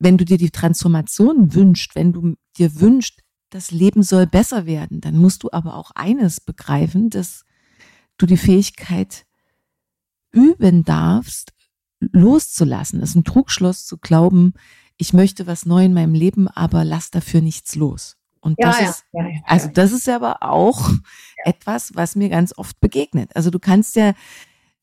[0.00, 3.20] Wenn du dir die Transformation wünschst, wenn du dir wünschst,
[3.50, 7.44] das Leben soll besser werden, dann musst du aber auch eines begreifen, dass
[8.16, 9.26] du die Fähigkeit
[10.32, 11.52] üben darfst,
[12.00, 13.00] loszulassen.
[13.02, 14.54] Es ist ein Trugschluss zu glauben,
[14.96, 18.16] ich möchte was neu in meinem Leben, aber lass dafür nichts los.
[18.40, 20.90] Und ja, das ja, ist, ja, also das ist aber auch
[21.44, 23.34] etwas, was mir ganz oft begegnet.
[23.34, 24.14] Also du kannst ja,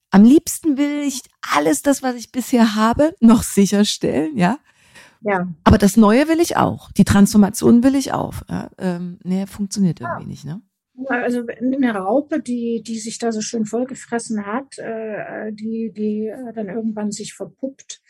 [0.09, 4.59] am liebsten will ich alles das, was ich bisher habe, noch sicherstellen, ja.
[5.28, 5.46] Ja.
[5.66, 6.90] Aber das Neue will ich auch.
[6.94, 8.36] Die Transformation will ich auch.
[8.50, 10.62] Ja, ähm, nee, funktioniert irgendwie nicht, ne?
[11.10, 16.54] Also eine Raupe, die, die sich da so schön vollgefressen hat, äh, die, die äh,
[16.54, 18.02] dann irgendwann sich verpuppt.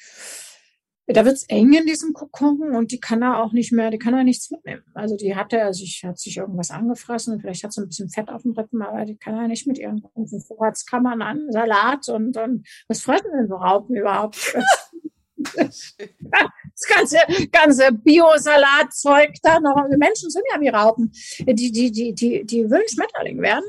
[1.07, 4.13] Da wird's eng in diesem Kokon und die kann er auch nicht mehr, die kann
[4.13, 4.83] er nichts mitnehmen.
[4.93, 8.29] Also die hat er sich, hat sich irgendwas angefressen, vielleicht hat sie ein bisschen Fett
[8.29, 10.03] auf dem Rippen, aber die kann er nicht mit ihren
[10.47, 14.57] Vorratskammern an, Salat und, und was fressen denn so Raupen überhaupt?
[15.37, 17.17] das ganze,
[17.51, 19.75] ganze Bio-Salatzeug da noch.
[19.91, 21.11] Die Menschen sind ja wie Raupen.
[21.39, 23.63] Die, die, die, die, die will Schmetterling werden.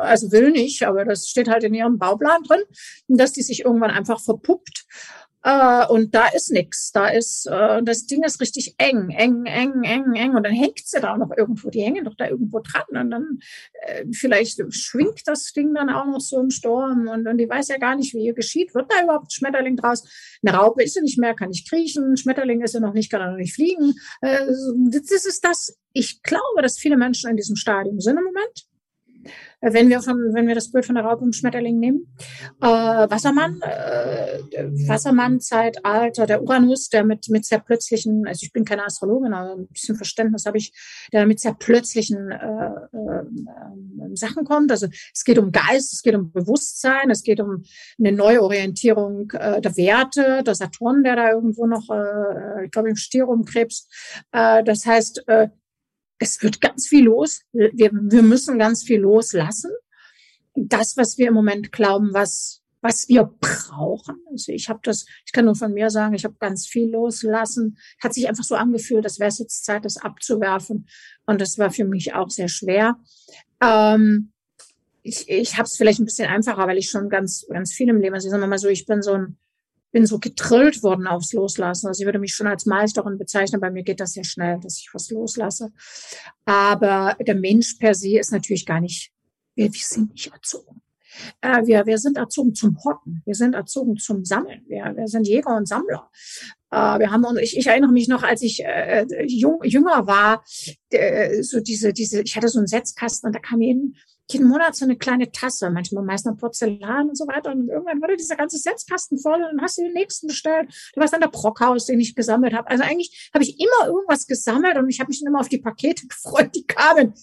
[0.00, 2.62] Also will nicht, aber das steht halt in ihrem Bauplan drin,
[3.08, 4.84] dass die sich irgendwann einfach verpuppt
[5.44, 6.92] äh, und da ist nix.
[6.92, 10.36] Da ist, äh, das Ding ist richtig eng, eng, eng, eng, eng.
[10.36, 11.70] Und dann hängt sie da noch irgendwo.
[11.70, 12.84] Die hängen doch da irgendwo dran.
[12.90, 13.38] Und dann
[13.72, 17.08] äh, vielleicht schwingt das Ding dann auch noch so im Sturm.
[17.08, 18.74] Und, und die weiß ja gar nicht, wie ihr geschieht.
[18.74, 20.04] Wird da überhaupt Schmetterling draus?
[20.44, 22.16] Eine Raupe ist sie nicht mehr, kann nicht kriechen.
[22.16, 23.94] Schmetterling ist sie noch nicht, kann noch nicht fliegen.
[24.20, 24.46] Äh,
[24.90, 25.76] das ist das.
[25.92, 28.66] Ich glaube, dass viele Menschen in diesem Stadium sind im Moment
[29.60, 32.14] wenn wir von, wenn wir das Bild von der Raupe und Schmetterling nehmen.
[32.60, 34.38] Äh, Wassermann, äh,
[34.88, 39.68] Wassermann-Zeitalter, der Uranus, der mit, mit sehr plötzlichen, also ich bin keine Astrologin, aber ein
[39.68, 40.72] bisschen Verständnis habe ich,
[41.12, 44.70] der mit sehr plötzlichen äh, äh, Sachen kommt.
[44.70, 47.62] Also es geht um Geist, es geht um Bewusstsein, es geht um
[47.98, 52.90] eine neue Orientierung äh, der Werte, der Saturn, der da irgendwo noch, äh, ich glaube,
[52.90, 54.24] im Stier rumkrebst.
[54.32, 55.48] Äh, das heißt, äh,
[56.22, 57.42] es wird ganz viel los.
[57.52, 59.72] Wir, wir müssen ganz viel loslassen.
[60.54, 64.16] Das, was wir im Moment glauben, was was wir brauchen.
[64.28, 67.78] Also ich habe das, ich kann nur von mir sagen, ich habe ganz viel loslassen.
[68.02, 70.88] Hat sich einfach so angefühlt, das wäre jetzt Zeit, das abzuwerfen.
[71.24, 72.96] Und das war für mich auch sehr schwer.
[73.62, 74.32] Ähm,
[75.04, 78.00] ich ich habe es vielleicht ein bisschen einfacher, weil ich schon ganz, ganz viel im
[78.00, 79.38] Leben, also ich sage mal so, ich bin so ein
[79.92, 81.86] bin so getrillt worden aufs Loslassen.
[81.86, 83.60] Also ich würde mich schon als Meisterin bezeichnen.
[83.60, 85.70] Bei mir geht das sehr schnell, dass ich was loslasse.
[86.44, 89.12] Aber der Mensch per se ist natürlich gar nicht,
[89.54, 90.82] wir, wir sind nicht erzogen.
[91.42, 93.22] Äh, wir, wir sind erzogen zum Horten.
[93.26, 94.64] Wir sind erzogen zum Sammeln.
[94.66, 96.10] Wir, wir sind Jäger und Sammler.
[96.70, 100.42] Äh, wir haben, ich, ich erinnere mich noch, als ich äh, jung, jünger war,
[100.90, 103.94] äh, so diese, diese, ich hatte so einen Setzkasten und da kam eben
[104.30, 107.52] jeden Monat so eine kleine Tasse, manchmal meist noch Porzellan und so weiter.
[107.52, 110.72] Und irgendwann wurde dieser ganze Setzkasten voll und dann hast du den nächsten bestellt.
[110.94, 112.70] Du warst dann der Brockhaus, den ich gesammelt habe.
[112.70, 116.06] Also eigentlich habe ich immer irgendwas gesammelt und ich habe mich immer auf die Pakete
[116.08, 117.14] gefreut, die kamen.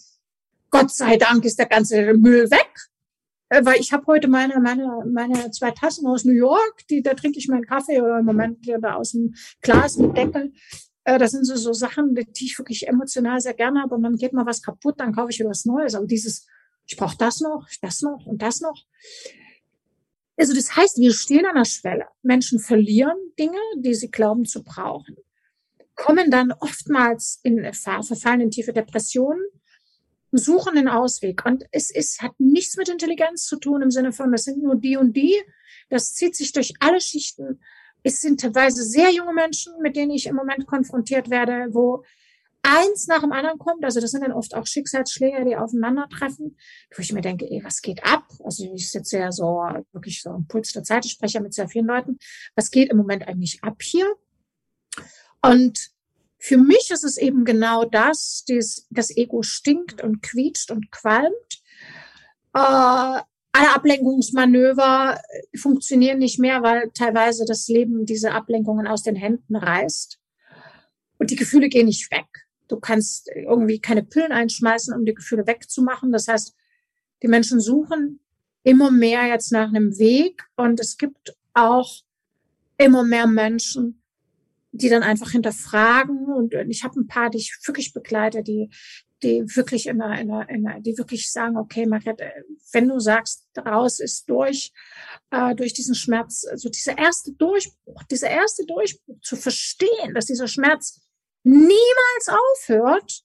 [0.70, 2.70] Gott sei Dank ist der ganze Müll weg.
[3.50, 7.16] Äh, weil ich habe heute meine, meine, meine zwei Tassen aus New York, die, da
[7.16, 10.54] trinke ich meinen Kaffee oder im Moment da aus dem Glas mit Deckel.
[11.04, 13.96] Äh, das sind so, so Sachen, die ich wirklich emotional sehr gerne habe.
[13.96, 15.96] Und dann geht mal was kaputt, dann kaufe ich wieder was Neues.
[15.96, 16.46] Aber dieses
[16.90, 18.84] ich brauche das noch, das noch und das noch.
[20.36, 22.08] Also das heißt, wir stehen an der Schwelle.
[22.24, 25.16] Menschen verlieren Dinge, die sie glauben zu brauchen,
[25.94, 29.44] kommen dann oftmals in verfallen in tiefe Depressionen,
[30.32, 31.46] suchen den Ausweg.
[31.46, 34.76] Und es ist, hat nichts mit Intelligenz zu tun im Sinne von, das sind nur
[34.76, 35.36] die und die.
[35.90, 37.62] Das zieht sich durch alle Schichten.
[38.02, 42.04] Es sind teilweise sehr junge Menschen, mit denen ich im Moment konfrontiert werde, wo
[42.70, 43.84] eins nach dem anderen kommt.
[43.84, 46.58] Also das sind dann oft auch Schicksalsschläge, die aufeinandertreffen,
[46.96, 48.26] wo ich mir denke, ey, was geht ab?
[48.44, 49.62] Also ich sitze ja so
[49.92, 52.18] wirklich so am Puls der Zeit, ich spreche ja mit sehr vielen Leuten.
[52.56, 54.08] Was geht im Moment eigentlich ab hier?
[55.42, 55.92] Und
[56.38, 61.62] für mich ist es eben genau das, das, das Ego stinkt und quietscht und qualmt.
[62.54, 65.20] Äh, alle Ablenkungsmanöver
[65.56, 70.20] funktionieren nicht mehr, weil teilweise das Leben diese Ablenkungen aus den Händen reißt.
[71.18, 72.28] Und die Gefühle gehen nicht weg.
[72.70, 76.12] Du kannst irgendwie keine Pillen einschmeißen, um die Gefühle wegzumachen.
[76.12, 76.56] Das heißt,
[77.22, 78.20] die Menschen suchen
[78.64, 82.04] immer mehr jetzt nach einem Weg und es gibt auch
[82.78, 84.02] immer mehr Menschen,
[84.72, 88.70] die dann einfach hinterfragen und ich habe ein paar, die ich wirklich begleite, die
[89.24, 92.32] die wirklich in einer, in einer, in einer die wirklich sagen, okay, Margrethe,
[92.72, 94.72] wenn du sagst, raus ist durch,
[95.32, 100.48] äh, durch diesen Schmerz, also dieser erste Durchbruch, dieser erste Durchbruch zu verstehen, dass dieser
[100.48, 101.02] Schmerz
[101.44, 103.24] niemals aufhört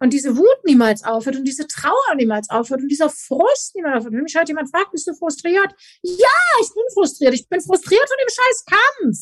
[0.00, 4.14] und diese Wut niemals aufhört und diese Trauer niemals aufhört und dieser Frust niemals aufhört.
[4.14, 5.74] Wenn mich halt jemand fragt, bist du frustriert?
[6.02, 7.34] Ja, ich bin frustriert.
[7.34, 9.18] Ich bin frustriert von dem scheiß Kampf.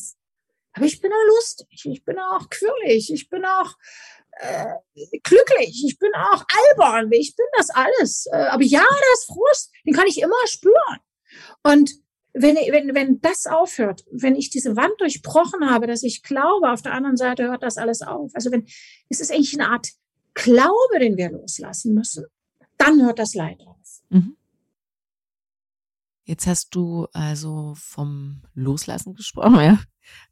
[0.73, 1.67] Aber ich bin auch lustig.
[1.83, 3.11] Ich bin auch quirlig.
[3.11, 3.73] Ich bin auch
[4.39, 4.73] äh,
[5.23, 5.83] glücklich.
[5.85, 7.11] Ich bin auch albern.
[7.11, 8.27] Ich bin das alles.
[8.31, 10.99] Äh, aber ja, das Frust, den kann ich immer spüren.
[11.63, 11.91] Und
[12.41, 16.81] wenn, wenn, wenn das aufhört, wenn ich diese Wand durchbrochen habe, dass ich glaube, auf
[16.81, 18.31] der anderen Seite hört das alles auf.
[18.33, 18.65] Also wenn,
[19.09, 19.89] es ist eigentlich eine Art
[20.35, 22.25] Glaube, den wir loslassen müssen,
[22.77, 24.01] dann hört das Leid auf.
[24.09, 24.37] Mhm.
[26.23, 29.79] Jetzt hast du also vom Loslassen gesprochen, ja.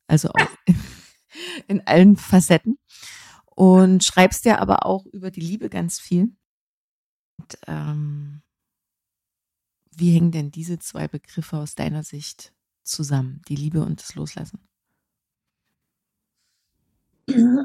[0.06, 0.76] Also auch
[1.68, 2.78] in allen Facetten.
[3.48, 6.36] Und schreibst ja aber auch über die Liebe ganz viel.
[7.38, 8.44] Und, ähm,
[9.98, 14.60] wie hängen denn diese zwei Begriffe aus deiner Sicht zusammen, die Liebe und das Loslassen?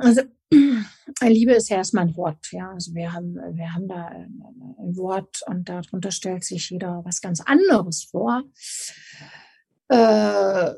[0.01, 0.23] Also
[1.21, 2.73] Liebe ist ja erstmal ein Wort, ja.
[2.73, 7.41] Also wir haben, wir haben da ein Wort und darunter stellt sich jeder was ganz
[7.41, 8.43] anderes vor.
[9.89, 10.73] Äh,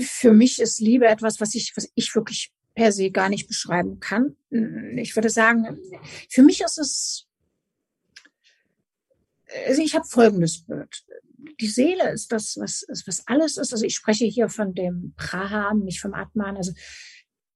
[0.00, 4.00] für mich ist Liebe etwas, was ich, was ich wirklich per se gar nicht beschreiben
[4.00, 4.36] kann.
[4.96, 5.78] Ich würde sagen,
[6.28, 7.25] für mich ist es,
[9.66, 11.04] also ich habe folgendes Bild.
[11.60, 13.72] Die Seele ist das, was, was alles ist.
[13.72, 16.56] Also ich spreche hier von dem Braham, nicht vom Atman.
[16.56, 16.72] Also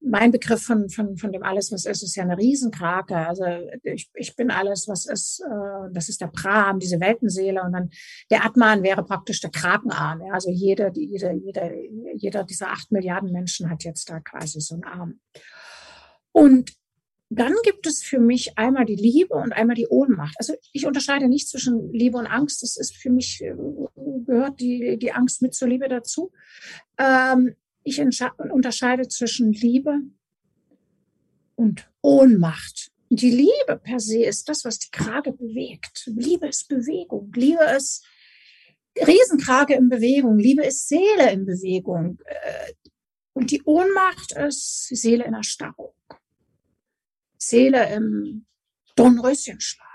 [0.03, 3.17] mein Begriff von, von, von dem alles, was ist, ist ja eine Riesenkrake.
[3.17, 3.45] Also
[3.83, 7.91] ich, ich bin alles, was ist, äh, das ist der Brahm, diese Weltenseele und dann
[8.31, 10.23] der Atman wäre praktisch der Krakenarm.
[10.23, 10.33] Ja?
[10.33, 11.71] Also jeder, jeder, jeder,
[12.17, 15.21] jeder dieser acht Milliarden Menschen hat jetzt da quasi so einen Arm.
[16.33, 16.73] Und
[17.33, 20.35] dann gibt es für mich einmal die Liebe und einmal die Ohnmacht.
[20.39, 22.65] Also ich unterscheide nicht zwischen Liebe und Angst.
[22.65, 23.55] Das ist für mich, äh,
[24.27, 26.33] gehört die, die Angst mit zur Liebe dazu.
[26.99, 27.55] Ähm,
[27.85, 30.01] ich unterscheide zwischen Liebe
[31.55, 32.91] und Ohnmacht.
[33.11, 36.07] Die Liebe per se ist das, was die Krage bewegt.
[36.07, 37.33] Liebe ist Bewegung.
[37.35, 38.05] Liebe ist
[38.99, 40.37] Riesenkrage in Bewegung.
[40.37, 42.19] Liebe ist Seele in Bewegung.
[42.25, 42.73] Äh,
[43.35, 45.95] und die Ohnmacht ist Seele in Erstarrung.
[47.41, 48.47] Seele im
[48.97, 49.89] Dornröschenschlaf.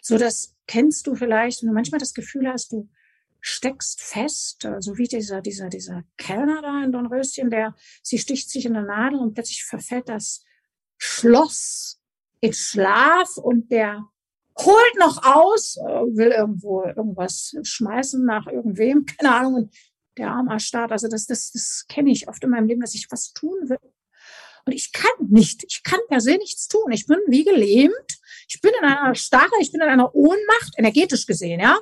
[0.00, 2.88] So das kennst du vielleicht, wenn du manchmal das Gefühl hast, du
[3.40, 8.48] steckst fest, äh, so wie dieser, dieser, dieser Kellner da in Dornröschen, der, sie sticht
[8.48, 10.44] sich in der Nadel und plötzlich verfällt das
[10.96, 12.00] Schloss
[12.40, 14.08] in Schlaf und der
[14.58, 19.74] holt noch aus, äh, will irgendwo irgendwas schmeißen nach irgendwem, keine Ahnung, und
[20.16, 20.92] der Arm erstarrt.
[20.92, 23.91] Also das, das, das kenne ich oft in meinem Leben, dass ich was tun will.
[24.64, 26.92] Und ich kann nicht, ich kann per se nichts tun.
[26.92, 28.20] Ich bin wie gelähmt.
[28.48, 31.78] Ich bin in einer Starre, ich bin in einer Ohnmacht, energetisch gesehen, ja.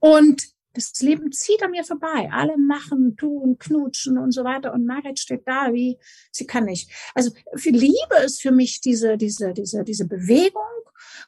[0.00, 2.28] Und das Leben zieht an mir vorbei.
[2.32, 4.72] Alle machen, tun, knutschen und so weiter.
[4.72, 5.98] Und Margret steht da, wie
[6.32, 6.90] sie kann nicht.
[7.14, 10.62] Also für Liebe ist für mich diese, diese, diese, diese Bewegung.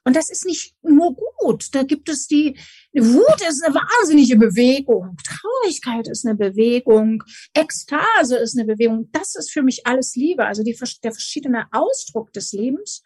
[0.05, 1.75] Und das ist nicht nur gut.
[1.75, 2.57] Da gibt es die,
[2.93, 5.17] Wut ist eine wahnsinnige Bewegung.
[5.25, 7.23] Traurigkeit ist eine Bewegung.
[7.55, 9.09] Ekstase ist eine Bewegung.
[9.13, 10.45] Das ist für mich alles Liebe.
[10.45, 13.03] Also die, der verschiedene Ausdruck des Lebens.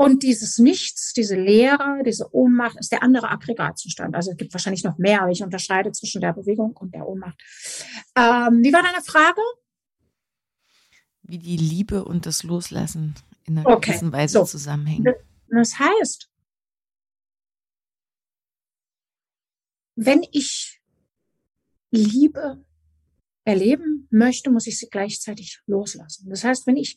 [0.00, 4.14] Und dieses Nichts, diese Leere, diese Ohnmacht ist der andere Aggregatzustand.
[4.14, 7.36] Also es gibt wahrscheinlich noch mehr, aber ich unterscheide zwischen der Bewegung und der Ohnmacht.
[8.14, 9.40] Ähm, wie war deine Frage?
[11.22, 13.90] Wie die Liebe und das Loslassen in einer okay.
[13.90, 14.44] gewissen Weise so.
[14.44, 15.14] zusammenhängen.
[15.48, 16.30] Das heißt,
[19.96, 20.80] wenn ich
[21.90, 22.64] Liebe
[23.42, 26.30] erleben möchte, muss ich sie gleichzeitig loslassen.
[26.30, 26.96] Das heißt, wenn ich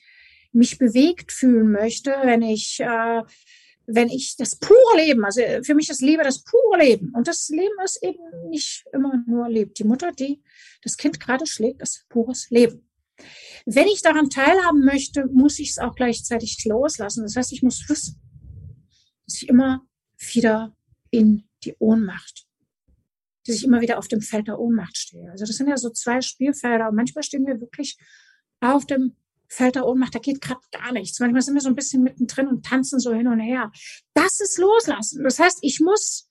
[0.51, 3.21] mich bewegt fühlen möchte, wenn ich, äh,
[3.85, 7.11] wenn ich das pure Leben, also für mich ist Liebe das pure Leben.
[7.15, 9.79] Und das Leben ist eben nicht immer nur lebt.
[9.79, 10.41] Die Mutter, die
[10.83, 12.87] das Kind gerade schlägt, ist pures Leben.
[13.65, 17.23] Wenn ich daran teilhaben möchte, muss ich es auch gleichzeitig loslassen.
[17.23, 18.21] Das heißt, ich muss wissen,
[19.25, 19.85] dass ich immer
[20.17, 20.75] wieder
[21.11, 22.47] in die Ohnmacht,
[23.45, 25.29] dass ich immer wieder auf dem Feld der Ohnmacht stehe.
[25.31, 26.89] Also das sind ja so zwei Spielfelder.
[26.89, 27.97] Und manchmal stehen wir wirklich
[28.59, 29.15] auf dem
[29.51, 31.19] fällt da Ohnmacht, da geht gerade gar nichts.
[31.19, 33.71] Manchmal sind wir so ein bisschen mittendrin und tanzen so hin und her.
[34.13, 35.23] Das ist Loslassen.
[35.23, 36.29] Das heißt, ich muss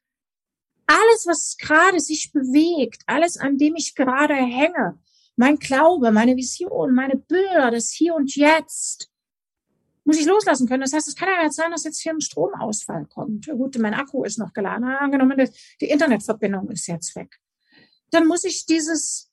[0.87, 4.99] alles, was gerade sich bewegt, alles, an dem ich gerade hänge,
[5.37, 9.11] mein Glaube, meine Vision, meine Bilder, das Hier und Jetzt,
[10.05, 10.81] muss ich loslassen können.
[10.81, 13.47] Das heißt, es kann ja jetzt sein, dass jetzt hier ein Stromausfall kommt.
[13.47, 14.85] Gut, mein Akku ist noch geladen.
[14.85, 15.49] Angenommen,
[15.81, 17.39] die Internetverbindung ist jetzt weg.
[18.11, 19.30] Dann muss ich dieses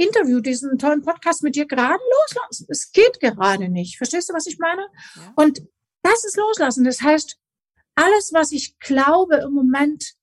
[0.00, 2.66] Interview, diesen tollen Podcast mit dir gerade loslassen.
[2.68, 3.96] Es geht gerade nicht.
[3.96, 4.86] Verstehst du, was ich meine?
[5.16, 5.32] Ja.
[5.36, 5.62] Und
[6.02, 6.84] das ist loslassen.
[6.84, 7.38] Das heißt,
[7.94, 10.14] alles, was ich glaube im Moment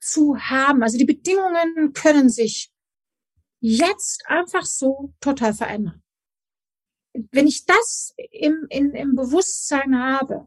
[0.00, 2.72] zu haben, also die Bedingungen können sich
[3.60, 6.02] jetzt einfach so total verändern.
[7.32, 10.46] Wenn ich das im, in, im Bewusstsein habe,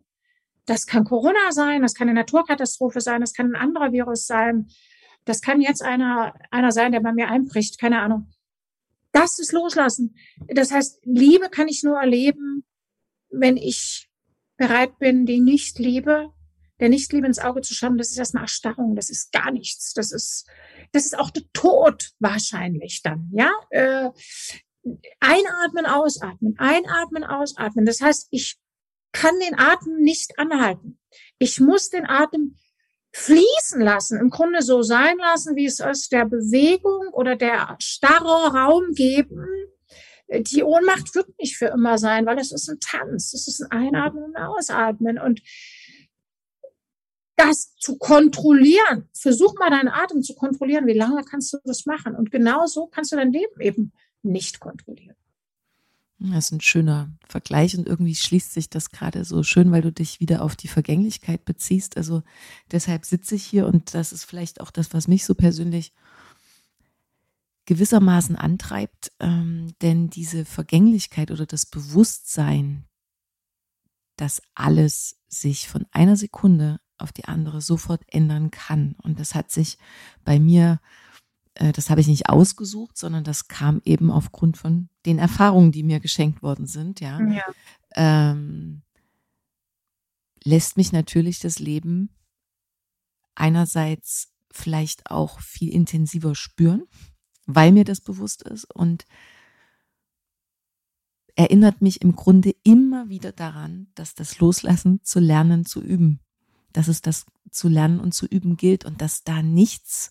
[0.65, 4.69] das kann Corona sein, das kann eine Naturkatastrophe sein, das kann ein anderer Virus sein,
[5.25, 8.31] das kann jetzt einer, einer sein, der bei mir einbricht, keine Ahnung.
[9.11, 10.15] Das ist loslassen.
[10.47, 12.63] Das heißt, Liebe kann ich nur erleben,
[13.29, 14.09] wenn ich
[14.57, 16.31] bereit bin, die Nicht-Liebe,
[16.79, 17.97] der Nicht-Liebe ins Auge zu schauen.
[17.97, 19.93] Das ist erstmal Erstarrung, das ist gar nichts.
[19.93, 20.47] Das ist,
[20.91, 23.51] das ist auch der Tod wahrscheinlich dann, ja.
[23.69, 24.09] Äh,
[25.19, 27.85] einatmen, ausatmen, einatmen, ausatmen.
[27.85, 28.57] Das heißt, ich
[29.11, 30.99] kann den Atem nicht anhalten.
[31.37, 32.55] Ich muss den Atem
[33.11, 38.53] fließen lassen, im Grunde so sein lassen, wie es ist, der Bewegung oder der starre
[38.53, 39.45] Raum geben.
[40.31, 43.71] Die Ohnmacht wird nicht für immer sein, weil es ist ein Tanz, es ist ein
[43.71, 45.41] Einatmen und Ausatmen und
[47.35, 49.09] das zu kontrollieren.
[49.13, 50.85] Versuch mal deinen Atem zu kontrollieren.
[50.87, 52.15] Wie lange kannst du das machen?
[52.15, 55.15] Und genau so kannst du dein Leben eben nicht kontrollieren.
[56.19, 59.91] Das ist ein schöner Vergleich und irgendwie schließt sich das gerade so schön, weil du
[59.91, 61.95] dich wieder auf die Vergänglichkeit beziehst.
[61.95, 62.23] Also
[62.71, 65.93] deshalb sitze ich hier und das ist vielleicht auch das, was mich so persönlich
[67.65, 72.85] gewissermaßen antreibt, ähm, denn diese Vergänglichkeit oder das Bewusstsein,
[74.17, 78.95] dass alles sich von einer Sekunde auf die andere sofort ändern kann.
[79.03, 79.77] Und das hat sich
[80.25, 80.81] bei mir
[81.59, 85.83] äh, das habe ich nicht ausgesucht, sondern das kam eben aufgrund von den Erfahrungen, die
[85.83, 87.19] mir geschenkt worden sind, ja.
[87.21, 87.43] ja.
[87.95, 88.81] Ähm,
[90.43, 92.09] lässt mich natürlich das Leben
[93.35, 96.83] einerseits vielleicht auch viel intensiver spüren,
[97.45, 99.05] weil mir das bewusst ist und
[101.35, 106.21] erinnert mich im Grunde immer wieder daran, dass das Loslassen zu lernen, zu üben,
[106.71, 110.09] dass es das zu lernen und zu üben gilt und dass da nichts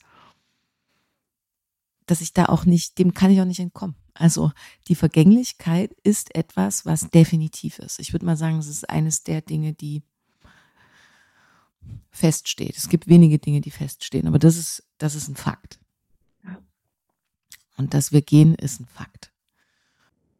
[2.10, 3.96] dass ich da auch nicht, dem kann ich auch nicht entkommen.
[4.14, 4.50] Also
[4.88, 8.00] die Vergänglichkeit ist etwas, was definitiv ist.
[8.00, 10.02] Ich würde mal sagen, es ist eines der Dinge, die
[12.10, 12.76] feststeht.
[12.76, 15.78] Es gibt wenige Dinge, die feststehen, aber das ist, das ist ein Fakt.
[17.76, 19.32] Und dass wir gehen, ist ein Fakt.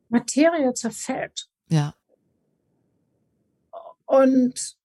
[0.08, 1.48] Materie zerfällt.
[1.68, 1.94] Ja.
[4.06, 4.76] Und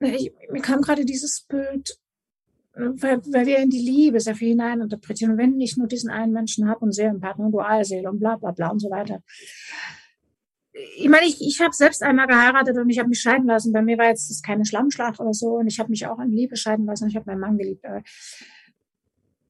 [0.00, 1.98] ich, mir kam gerade dieses Bild
[2.76, 5.32] weil, weil wir in die Liebe sehr viel hineininterpretieren.
[5.32, 8.50] Und wenn ich nur diesen einen Menschen habe und Seelenpartner und Dualseele und bla bla
[8.50, 9.20] bla und so weiter.
[10.96, 13.72] Ich meine, ich, ich habe selbst einmal geheiratet und ich habe mich scheiden lassen.
[13.72, 16.32] Bei mir war jetzt das keine Schlammschlacht oder so und ich habe mich auch in
[16.32, 17.08] Liebe scheiden lassen.
[17.08, 17.84] Ich habe meinen Mann geliebt.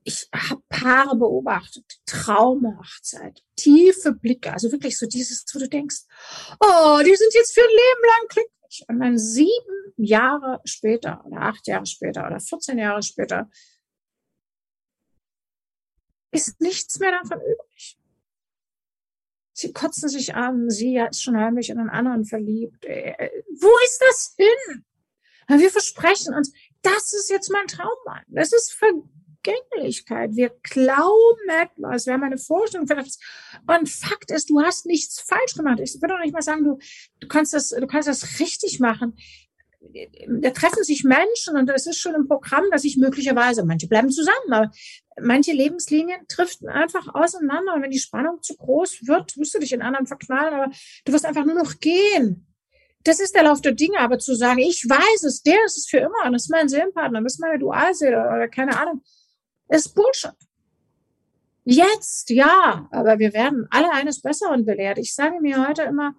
[0.07, 6.03] Ich habe Paare beobachtet, Traumhochzeit, tiefe Blicke, also wirklich so dieses, wo du denkst,
[6.61, 8.53] oh, die sind jetzt für ein Leben lang glücklich.
[8.89, 13.51] Und dann sieben Jahre später oder acht Jahre später oder 14 Jahre später
[16.33, 17.99] ist nichts mehr davon übrig.
[19.53, 22.85] Sie kotzen sich an, sie ist schon heimlich in einen anderen verliebt.
[22.85, 24.85] Äh, wo ist das hin?
[25.47, 26.53] Wir versprechen uns,
[26.83, 28.25] das ist jetzt mein Traummann.
[28.29, 28.73] Das ist
[29.45, 30.35] Vergänglichkeit.
[30.35, 32.07] Wir glauben etwas.
[32.07, 33.19] Wir haben eine Vorstellung von etwas.
[33.67, 35.81] Und Fakt ist, du hast nichts falsch gemacht.
[35.81, 36.79] Ich würde auch nicht mal sagen, du,
[37.21, 39.15] du kannst das, du kannst das richtig machen
[40.29, 44.11] da treffen sich Menschen und es ist schon im Programm, dass ich möglicherweise, manche bleiben
[44.11, 44.71] zusammen, aber
[45.21, 49.73] manche Lebenslinien driften einfach auseinander und wenn die Spannung zu groß wird, wirst du dich
[49.73, 50.73] in anderen verknallen, aber
[51.05, 52.47] du wirst einfach nur noch gehen.
[53.05, 55.87] Das ist der Lauf der Dinge, aber zu sagen, ich weiß es, der ist es
[55.87, 59.03] für immer und das ist mein Seelenpartner, das ist meine Dualseele oder keine Ahnung,
[59.69, 60.35] ist Bullshit.
[61.65, 64.99] Jetzt, ja, aber wir werden alle eines Besseren belehrt.
[64.99, 66.15] Ich sage mir heute immer,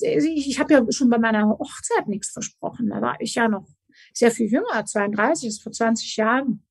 [0.00, 2.90] ich habe ja schon bei meiner Hochzeit nichts versprochen.
[2.90, 3.66] Da war ich ja noch
[4.12, 6.62] sehr viel jünger, 32, ist vor 20 Jahren.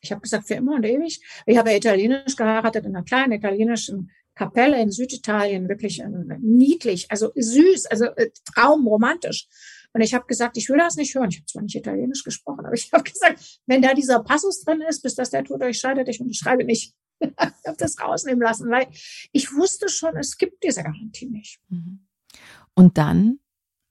[0.00, 1.20] Ich habe gesagt, für immer und ewig.
[1.46, 6.08] Ich habe italienisch geheiratet in einer kleinen italienischen Kapelle in Süditalien, wirklich äh,
[6.40, 9.48] niedlich, also süß, also äh, traumromantisch.
[9.94, 11.28] Und ich habe gesagt, ich will das nicht hören.
[11.30, 14.82] Ich habe zwar nicht Italienisch gesprochen, aber ich habe gesagt, wenn da dieser Passus drin
[14.82, 16.94] ist, bis dass der Tod euch scheidet, ich unterschreibe nicht.
[17.20, 18.88] ich habe das rausnehmen lassen, weil
[19.32, 21.60] ich wusste schon, es gibt diese Garantie nicht.
[21.68, 22.06] Mhm.
[22.74, 23.38] Und dann,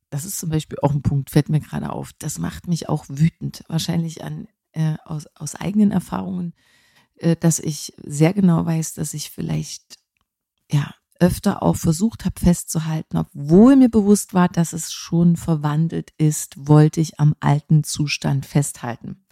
[0.10, 3.06] das ist zum Beispiel auch ein Punkt, fällt mir gerade auf, das macht mich auch
[3.08, 6.54] wütend, wahrscheinlich an, äh, aus, aus eigenen Erfahrungen,
[7.16, 10.00] äh, dass ich sehr genau weiß, dass ich vielleicht,
[10.70, 16.68] ja, öfter auch versucht habe festzuhalten, obwohl mir bewusst war, dass es schon verwandelt ist,
[16.68, 19.26] wollte ich am alten Zustand festhalten.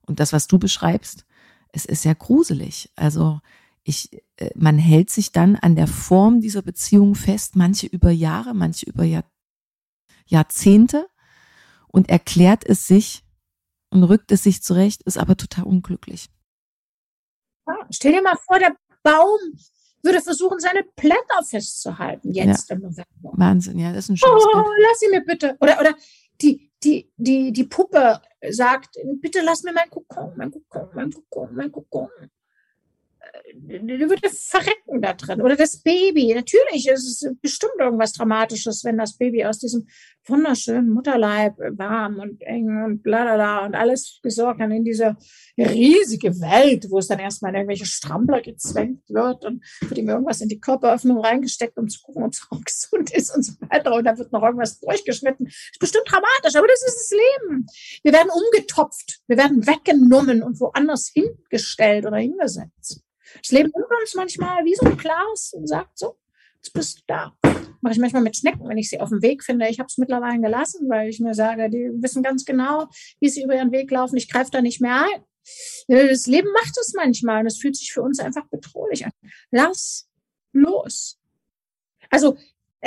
[0.00, 1.26] Und das, was du beschreibst,
[1.72, 2.90] es ist ja gruselig.
[2.96, 3.40] Also
[3.84, 8.54] ich, äh, man hält sich dann an der Form dieser Beziehung fest, manche über Jahre,
[8.54, 9.24] manche über Jahr,
[10.26, 11.08] Jahrzehnte
[11.88, 13.24] und erklärt es sich
[13.90, 16.30] und rückt es sich zurecht, ist aber total unglücklich.
[17.90, 19.38] Stell dir mal vor, der Baum
[20.02, 22.76] würde versuchen, seine Blätter festzuhalten, jetzt ja.
[22.76, 23.04] im November.
[23.22, 24.66] Wahnsinn, ja, das ist ein schönes Oh, Bild.
[24.78, 25.56] lass sie mir bitte.
[25.60, 25.94] Oder, oder
[26.40, 28.20] die, die, die, die Puppe
[28.50, 32.08] sagt, bitte lass mir mein Kokon, mein Kokon, mein Kokon, mein Kokon
[33.54, 35.42] du würdest verrecken da drin.
[35.42, 36.34] Oder das Baby.
[36.34, 39.86] Natürlich ist es bestimmt irgendwas Dramatisches, wenn das Baby aus diesem
[40.26, 45.16] wunderschönen Mutterleib warm und eng und bla und alles gesorgt dann in diese
[45.58, 50.40] riesige Welt, wo es dann erstmal in irgendwelche Strampler gezwängt wird und wird ihm irgendwas
[50.40, 53.94] in die Körperöffnung reingesteckt, um zu gucken, ob es auch gesund ist und so weiter.
[53.94, 55.46] Und dann wird noch irgendwas durchgeschnitten.
[55.46, 57.66] Ist bestimmt dramatisch, aber das ist das Leben.
[58.02, 63.02] Wir werden umgetopft, wir werden weggenommen und woanders hingestellt oder hingesetzt.
[63.38, 66.16] Das Leben nimmt uns manchmal wie so ein Glas und sagt so,
[66.56, 67.32] jetzt bist du da.
[67.80, 69.68] Mache ich manchmal mit Schnecken, wenn ich sie auf dem Weg finde.
[69.68, 72.88] Ich habe es mittlerweile gelassen, weil ich mir sage, die wissen ganz genau,
[73.20, 74.16] wie sie über ihren Weg laufen.
[74.16, 75.24] Ich greife da nicht mehr ein.
[75.88, 79.12] Das Leben macht es manchmal und es fühlt sich für uns einfach bedrohlich an.
[79.50, 80.08] Lass
[80.52, 81.18] los.
[82.10, 82.36] Also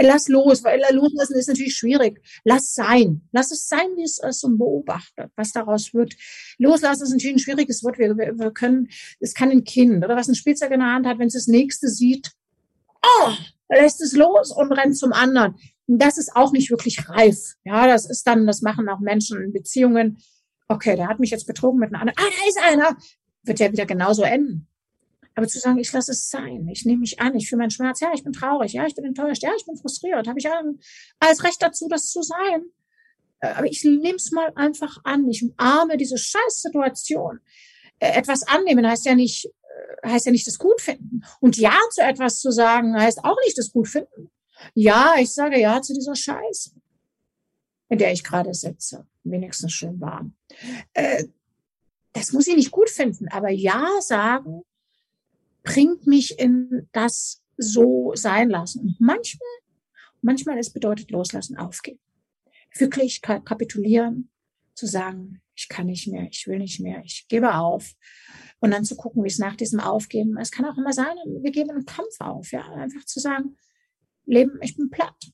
[0.02, 2.22] lass los, weil loslassen ist natürlich schwierig.
[2.44, 3.22] Lass sein.
[3.32, 6.16] Lass es sein, wie es ist und beobachte, was daraus wird.
[6.58, 8.00] Loslassen ist natürlich ein schwieriges Wort.
[8.00, 8.90] Wir, wir, können,
[9.20, 11.48] es kann ein Kind oder was ein Spielzeug in der Hand hat, wenn es das
[11.48, 12.32] nächste sieht,
[13.04, 13.32] oh,
[13.70, 15.56] lässt es los und rennt zum anderen.
[15.88, 17.56] Das ist auch nicht wirklich reif.
[17.64, 20.18] Ja, das ist dann, das machen auch Menschen in Beziehungen.
[20.68, 22.18] Okay, der hat mich jetzt betrogen mit einer anderen.
[22.20, 22.98] Ah, da ist einer.
[23.44, 24.68] Wird ja wieder genauso enden.
[25.36, 28.00] Aber zu sagen, ich lasse es sein, ich nehme mich an, ich fühle meinen Schmerz,
[28.00, 30.48] ja, ich bin traurig, ja, ich bin enttäuscht, ja, ich bin frustriert, habe ich
[31.20, 32.66] alles Recht dazu, das zu sein.
[33.44, 37.42] Äh, aber ich nehme es mal einfach an, ich umarme diese Scheißsituation.
[38.00, 41.24] Äh, etwas annehmen heißt ja nicht, äh, heißt ja nicht das gut finden.
[41.42, 44.32] Und ja zu etwas zu sagen heißt auch nicht das gut finden.
[44.74, 46.72] Ja, ich sage ja zu dieser Scheiße,
[47.90, 49.06] in der ich gerade sitze.
[49.24, 50.36] Wenigstens schön warm.
[52.14, 54.64] Das muss ich nicht gut finden, aber ja sagen,
[55.64, 58.82] bringt mich in das so sein lassen.
[58.82, 59.50] Und manchmal,
[60.22, 62.00] manchmal es bedeutet loslassen, aufgeben.
[62.78, 64.30] Wirklich kapitulieren,
[64.76, 67.94] zu sagen, ich kann nicht mehr, ich will nicht mehr, ich gebe auf.
[68.60, 71.52] Und dann zu gucken, wie es nach diesem Aufgeben, es kann auch immer sein, wir
[71.52, 73.56] geben einen Kampf auf, ja, einfach zu sagen,
[74.26, 75.32] Leben, ich bin platt.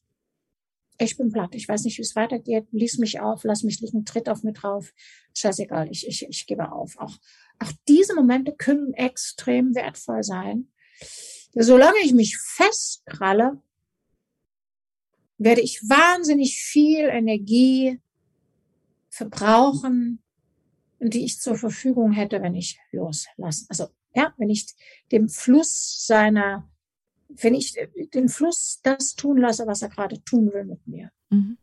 [1.01, 1.55] Ich bin platt.
[1.55, 2.67] Ich weiß nicht, wie es weitergeht.
[2.71, 4.91] Lies mich auf, lass mich liegen, tritt auf mir drauf.
[5.33, 6.97] Scheißegal, ich, ich, ich gebe auf.
[6.97, 7.15] Auch
[7.59, 10.71] auch diese Momente können extrem wertvoll sein.
[11.53, 13.61] Solange ich mich festkralle,
[15.37, 17.99] werde ich wahnsinnig viel Energie
[19.09, 20.21] verbrauchen,
[20.99, 23.65] die ich zur Verfügung hätte, wenn ich loslasse.
[23.69, 24.67] Also, ja, wenn ich
[25.11, 26.69] dem Fluss seiner,
[27.29, 27.75] wenn ich
[28.13, 31.11] den Fluss das tun lasse, was er gerade tun will mit mir.
[31.29, 31.57] Mhm.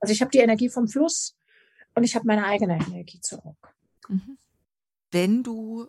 [0.00, 1.36] Also ich habe die Energie vom Fluss
[1.94, 3.74] und ich habe meine eigene Energie zurück.
[4.08, 4.38] Mhm
[5.10, 5.88] wenn du,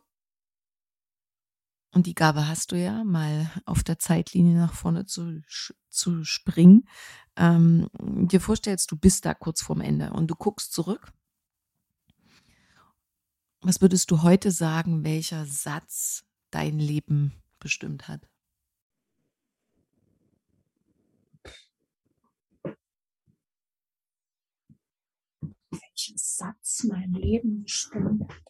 [1.91, 5.41] und die Gabe hast du ja, mal auf der Zeitlinie nach vorne zu,
[5.89, 6.87] zu springen,
[7.35, 11.11] ähm, dir vorstellst, du bist da kurz vorm Ende und du guckst zurück.
[13.61, 18.27] Was würdest du heute sagen, welcher Satz dein Leben bestimmt hat?
[25.71, 28.48] Welcher Satz mein Leben bestimmt hat?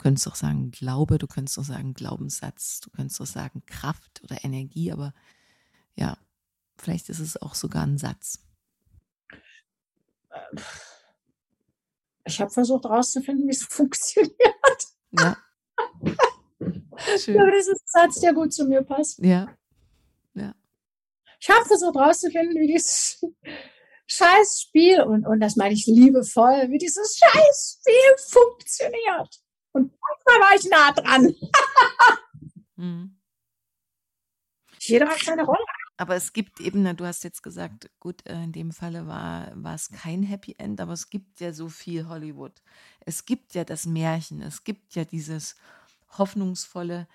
[0.00, 4.44] Könntest auch sagen Glaube, du könntest auch sagen Glaubenssatz, du könntest auch sagen Kraft oder
[4.44, 5.14] Energie, aber
[5.94, 6.16] ja,
[6.76, 8.40] vielleicht ist es auch sogar ein Satz.
[12.24, 14.34] Ich habe versucht herauszufinden, wie es funktioniert.
[15.12, 15.36] Ja.
[17.18, 17.40] Schön.
[17.40, 19.18] Aber das ist ein Satz, der gut zu mir passt.
[19.18, 19.48] Ja.
[20.34, 20.54] Ja.
[21.40, 23.20] Ich habe versucht herauszufinden, wie dieses
[24.06, 29.40] Scheißspiel, und, und das meine ich liebevoll, wie dieses Scheißspiel funktioniert.
[30.30, 31.34] Manchmal war ich nah dran.
[32.76, 33.16] mhm.
[34.78, 35.64] Jeder hat seine Rolle.
[35.96, 39.74] Aber es gibt eben, du hast jetzt gesagt, gut, äh, in dem Falle war, war
[39.74, 42.62] es kein Happy End, aber es gibt ja so viel Hollywood.
[43.00, 45.56] Es gibt ja das Märchen, es gibt ja dieses
[46.16, 47.06] hoffnungsvolle,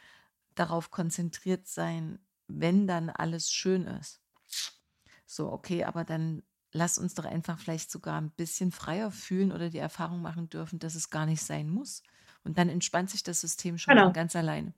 [0.54, 4.22] darauf konzentriert sein, wenn dann alles schön ist.
[5.26, 9.70] So, okay, aber dann lass uns doch einfach vielleicht sogar ein bisschen freier fühlen oder
[9.70, 12.04] die Erfahrung machen dürfen, dass es gar nicht sein muss.
[12.46, 14.12] Und dann entspannt sich das System schon genau.
[14.12, 14.74] ganz alleine.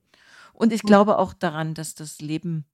[0.52, 2.64] Und ich glaube auch daran, dass das Leben,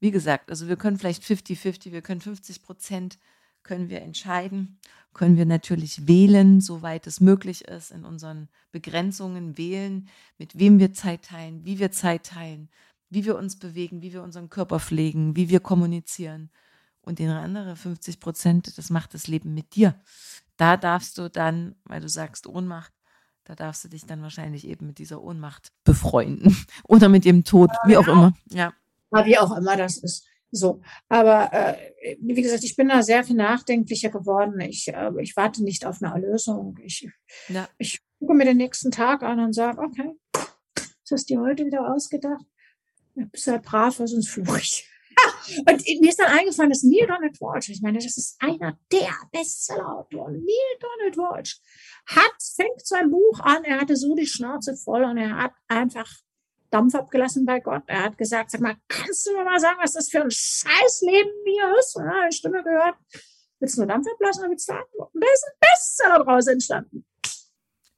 [0.00, 3.18] wie gesagt, also wir können vielleicht 50-50, wir können 50 Prozent
[3.62, 4.78] können wir entscheiden,
[5.12, 10.08] können wir natürlich wählen, soweit es möglich ist, in unseren Begrenzungen wählen,
[10.38, 12.68] mit wem wir Zeit teilen, wie wir Zeit teilen,
[13.10, 16.50] wie wir uns bewegen, wie wir unseren Körper pflegen, wie wir kommunizieren.
[17.00, 19.94] Und den andere 50 Prozent, das macht das Leben mit dir.
[20.56, 22.92] Da darfst du dann, weil du sagst Ohnmacht,
[23.46, 26.56] da darfst du dich dann wahrscheinlich eben mit dieser Ohnmacht befreunden
[26.88, 28.34] oder mit dem Tod, wie auch immer.
[28.50, 28.72] Ja.
[29.24, 30.26] Wie auch immer das ist.
[30.50, 34.60] So, aber äh, wie gesagt, ich bin da sehr viel nachdenklicher geworden.
[34.60, 36.78] Ich, äh, ich warte nicht auf eine Erlösung.
[36.82, 37.08] Ich,
[37.48, 37.68] ja.
[37.78, 40.12] ich gucke mir den nächsten Tag an und sage, okay,
[41.08, 42.44] das dir heute wieder ausgedacht?
[43.14, 44.88] Ja, bist halt brav, sonst fluche ich.
[45.68, 49.14] Und mir ist dann eingefallen, dass Neil Donald Walsh, ich meine, das ist einer der
[49.32, 51.60] Bestseller-Autoren, Neil Donald Walsh,
[52.06, 56.06] hat, fängt sein Buch an, er hatte so die Schnauze voll und er hat einfach
[56.70, 57.84] Dampf abgelassen bei Gott.
[57.86, 61.32] Er hat gesagt, sag mal, kannst du mir mal sagen, was das für ein Scheißleben
[61.44, 61.96] hier ist?
[61.96, 62.96] Und er hat eine Stimme gehört.
[63.60, 65.20] Willst du nur Dampf ablassen oder willst du antworten?
[65.20, 67.06] Da ist ein Bestseller draus entstanden.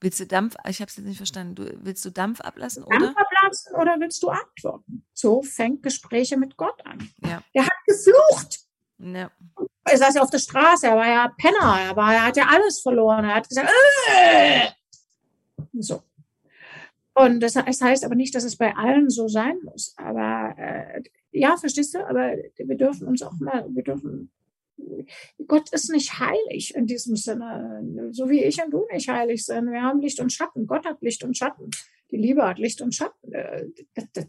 [0.01, 2.99] Willst du Dampf, ich habe es jetzt nicht verstanden, du, willst du Dampf ablassen oder?
[2.99, 3.17] Dampf
[3.49, 5.05] ablassen oder willst du antworten?
[5.13, 7.11] So fängt Gespräche mit Gott an.
[7.25, 7.43] Ja.
[7.53, 8.61] Er hat geflucht.
[8.99, 9.31] Ja.
[9.85, 12.47] Er saß ja auf der Straße, er war ja Penner, er, war, er hat ja
[12.49, 13.25] alles verloren.
[13.25, 13.71] Er hat gesagt,
[14.13, 14.69] äh!
[15.73, 16.03] so.
[17.15, 19.95] Und das, das, heißt aber nicht, dass es bei allen so sein muss.
[19.97, 21.03] Aber äh,
[21.33, 22.07] ja, verstehst du?
[22.07, 24.31] Aber wir dürfen uns auch mal, wir dürfen.
[25.49, 29.73] Gott ist nicht heilig in diesem Sinne, so wie ich und du nicht heilig sind.
[29.73, 30.69] Wir haben Licht und Schatten.
[30.69, 31.71] Gott hat Licht und Schatten.
[32.11, 33.33] Die Liebe hat Licht und Schatten.
[33.33, 34.27] Äh, das, das,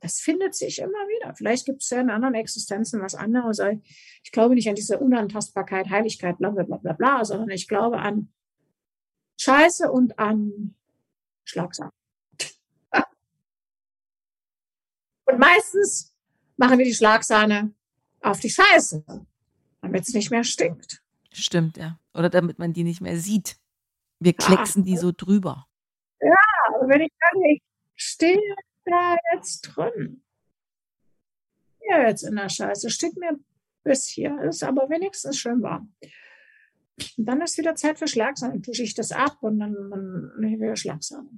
[0.00, 1.34] das findet sich immer wieder.
[1.34, 3.60] Vielleicht gibt es ja in anderen Existenzen was anderes.
[4.24, 7.98] Ich glaube nicht an diese Unantastbarkeit, Heiligkeit, bla bla bla bla, bla sondern ich glaube
[7.98, 8.32] an
[9.40, 10.74] Scheiße und an
[11.44, 11.92] Schlagsahne.
[15.26, 16.14] Und meistens
[16.56, 17.72] machen wir die Schlagsahne
[18.20, 19.04] auf die Scheiße,
[19.80, 21.02] damit es nicht mehr stinkt.
[21.32, 21.98] Stimmt, ja.
[22.14, 23.56] Oder damit man die nicht mehr sieht.
[24.18, 24.92] Wir klecksen ja.
[24.92, 25.66] die so drüber.
[26.62, 27.62] Ja, aber wenn ich dann nicht
[27.94, 30.22] stehe da jetzt drin.
[31.80, 32.90] Ja, jetzt in der Scheiße.
[32.90, 33.38] Stinkt mir
[33.84, 35.94] bis hier, ist aber wenigstens schön warm.
[37.16, 38.54] Und dann ist wieder Zeit für Schlagsahne.
[38.54, 41.28] Dann tusche ich das ab und dann, dann wieder Schlagsahne.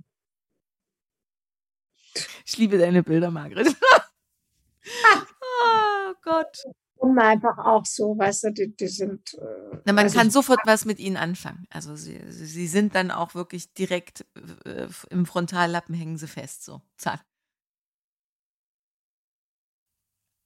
[2.47, 3.69] Ich liebe deine Bilder, Margret.
[5.41, 6.59] oh Gott.
[6.97, 9.35] Und einfach auch so, weißt du, die, die sind.
[9.35, 11.67] Äh, Na, man also kann sofort was mit ihnen anfangen.
[11.71, 14.25] Also sie, sie sind dann auch wirklich direkt
[14.65, 16.81] äh, im Frontallappen hängen sie fest, so.
[16.97, 17.25] Zack.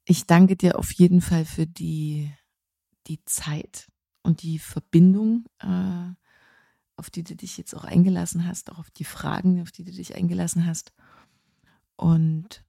[0.07, 2.33] Ich danke dir auf jeden Fall für die,
[3.07, 3.89] die Zeit
[4.23, 6.15] und die Verbindung, äh,
[6.97, 9.93] auf die du dich jetzt auch eingelassen hast, auch auf die Fragen, auf die du
[9.93, 10.93] dich eingelassen hast
[11.97, 12.65] und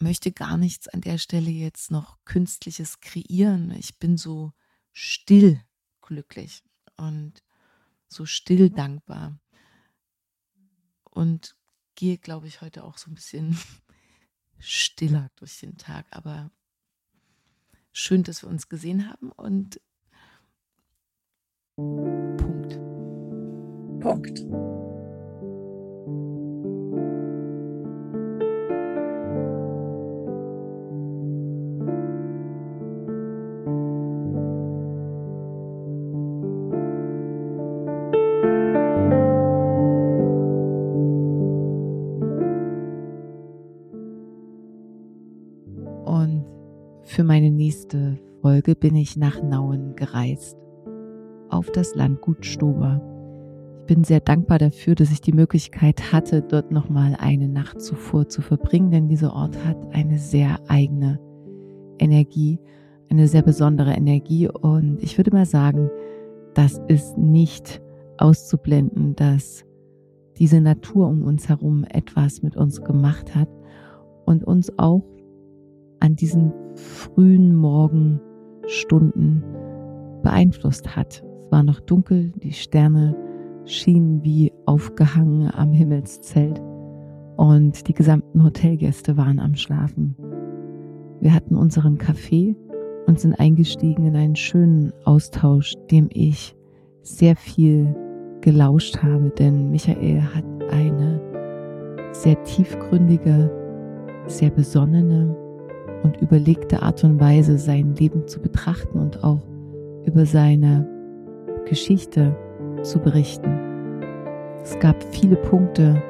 [0.00, 3.70] möchte gar nichts an der Stelle jetzt noch künstliches kreieren.
[3.72, 4.52] Ich bin so
[4.92, 5.62] still
[6.00, 6.62] glücklich
[6.96, 7.42] und
[8.08, 9.38] so still dankbar
[11.04, 11.54] und
[11.94, 13.56] gehe, glaube ich, heute auch so ein bisschen
[14.58, 16.06] stiller durch den Tag.
[16.10, 16.50] Aber
[17.92, 19.80] schön, dass wir uns gesehen haben und
[21.76, 22.78] Punkt.
[24.00, 24.89] Punkt.
[47.70, 50.56] Nächste Folge bin ich nach Nauen gereist,
[51.50, 53.00] auf das Landgut Stober.
[53.82, 58.28] Ich bin sehr dankbar dafür, dass ich die Möglichkeit hatte, dort nochmal eine Nacht zuvor
[58.28, 61.20] zu verbringen, denn dieser Ort hat eine sehr eigene
[62.00, 62.58] Energie,
[63.08, 65.90] eine sehr besondere Energie und ich würde mal sagen,
[66.54, 67.80] das ist nicht
[68.18, 69.64] auszublenden, dass
[70.38, 73.48] diese Natur um uns herum etwas mit uns gemacht hat
[74.26, 75.04] und uns auch
[76.00, 79.44] an diesen frühen Morgenstunden
[80.22, 81.22] beeinflusst hat.
[81.44, 83.16] Es war noch dunkel, die Sterne
[83.64, 86.60] schienen wie aufgehangen am Himmelszelt
[87.36, 90.16] und die gesamten Hotelgäste waren am Schlafen.
[91.20, 92.56] Wir hatten unseren Kaffee
[93.06, 96.56] und sind eingestiegen in einen schönen Austausch, dem ich
[97.02, 97.94] sehr viel
[98.40, 101.20] gelauscht habe, denn Michael hat eine
[102.12, 103.50] sehr tiefgründige,
[104.26, 105.36] sehr besonnene
[106.02, 109.42] und überlegte Art und Weise, sein Leben zu betrachten und auch
[110.04, 110.88] über seine
[111.66, 112.34] Geschichte
[112.82, 113.50] zu berichten.
[114.62, 116.02] Es gab viele Punkte,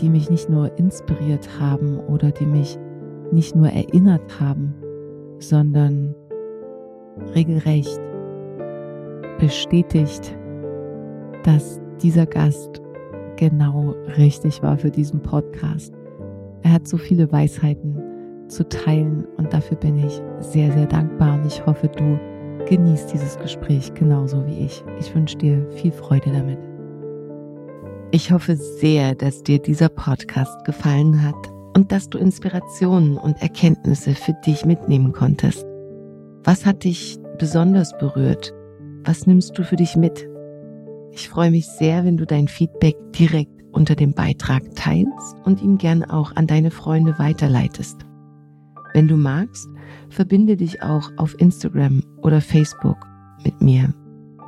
[0.00, 2.78] die mich nicht nur inspiriert haben oder die mich
[3.32, 4.74] nicht nur erinnert haben,
[5.38, 6.14] sondern
[7.34, 8.00] regelrecht
[9.38, 10.36] bestätigt,
[11.44, 12.80] dass dieser Gast
[13.36, 15.94] genau richtig war für diesen Podcast.
[16.62, 18.07] Er hat so viele Weisheiten
[18.48, 22.18] zu teilen und dafür bin ich sehr, sehr dankbar und ich hoffe, du
[22.66, 24.84] genießt dieses Gespräch genauso wie ich.
[24.98, 26.58] Ich wünsche dir viel Freude damit.
[28.10, 31.36] Ich hoffe sehr, dass dir dieser Podcast gefallen hat
[31.76, 35.64] und dass du Inspirationen und Erkenntnisse für dich mitnehmen konntest.
[36.42, 38.54] Was hat dich besonders berührt?
[39.04, 40.28] Was nimmst du für dich mit?
[41.12, 45.78] Ich freue mich sehr, wenn du dein Feedback direkt unter dem Beitrag teilst und ihn
[45.78, 48.07] gern auch an deine Freunde weiterleitest.
[48.94, 49.68] Wenn du magst,
[50.08, 52.96] verbinde dich auch auf Instagram oder Facebook
[53.44, 53.92] mit mir.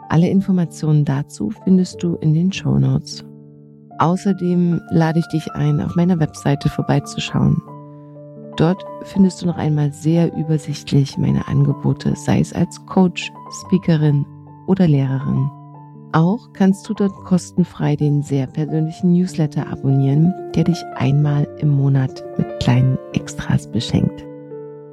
[0.08, 3.24] Alle Informationen dazu findest du in den Show Notes.
[3.98, 7.60] Außerdem lade ich dich ein, auf meiner Webseite vorbeizuschauen.
[8.56, 13.30] Dort findest du noch einmal sehr übersichtlich meine Angebote, sei es als Coach,
[13.60, 14.26] Speakerin
[14.66, 15.50] oder Lehrerin.
[16.12, 22.24] Auch kannst du dort kostenfrei den sehr persönlichen Newsletter abonnieren, der dich einmal im Monat
[22.36, 24.29] mit kleinen Extras beschenkt.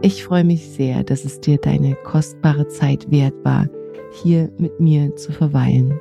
[0.01, 3.67] Ich freue mich sehr, dass es dir deine kostbare Zeit wert war,
[4.21, 5.99] hier mit mir zu verweilen.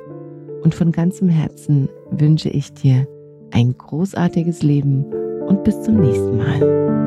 [0.61, 3.07] Und von ganzem Herzen wünsche ich dir
[3.51, 5.05] ein großartiges Leben
[5.47, 7.06] und bis zum nächsten Mal.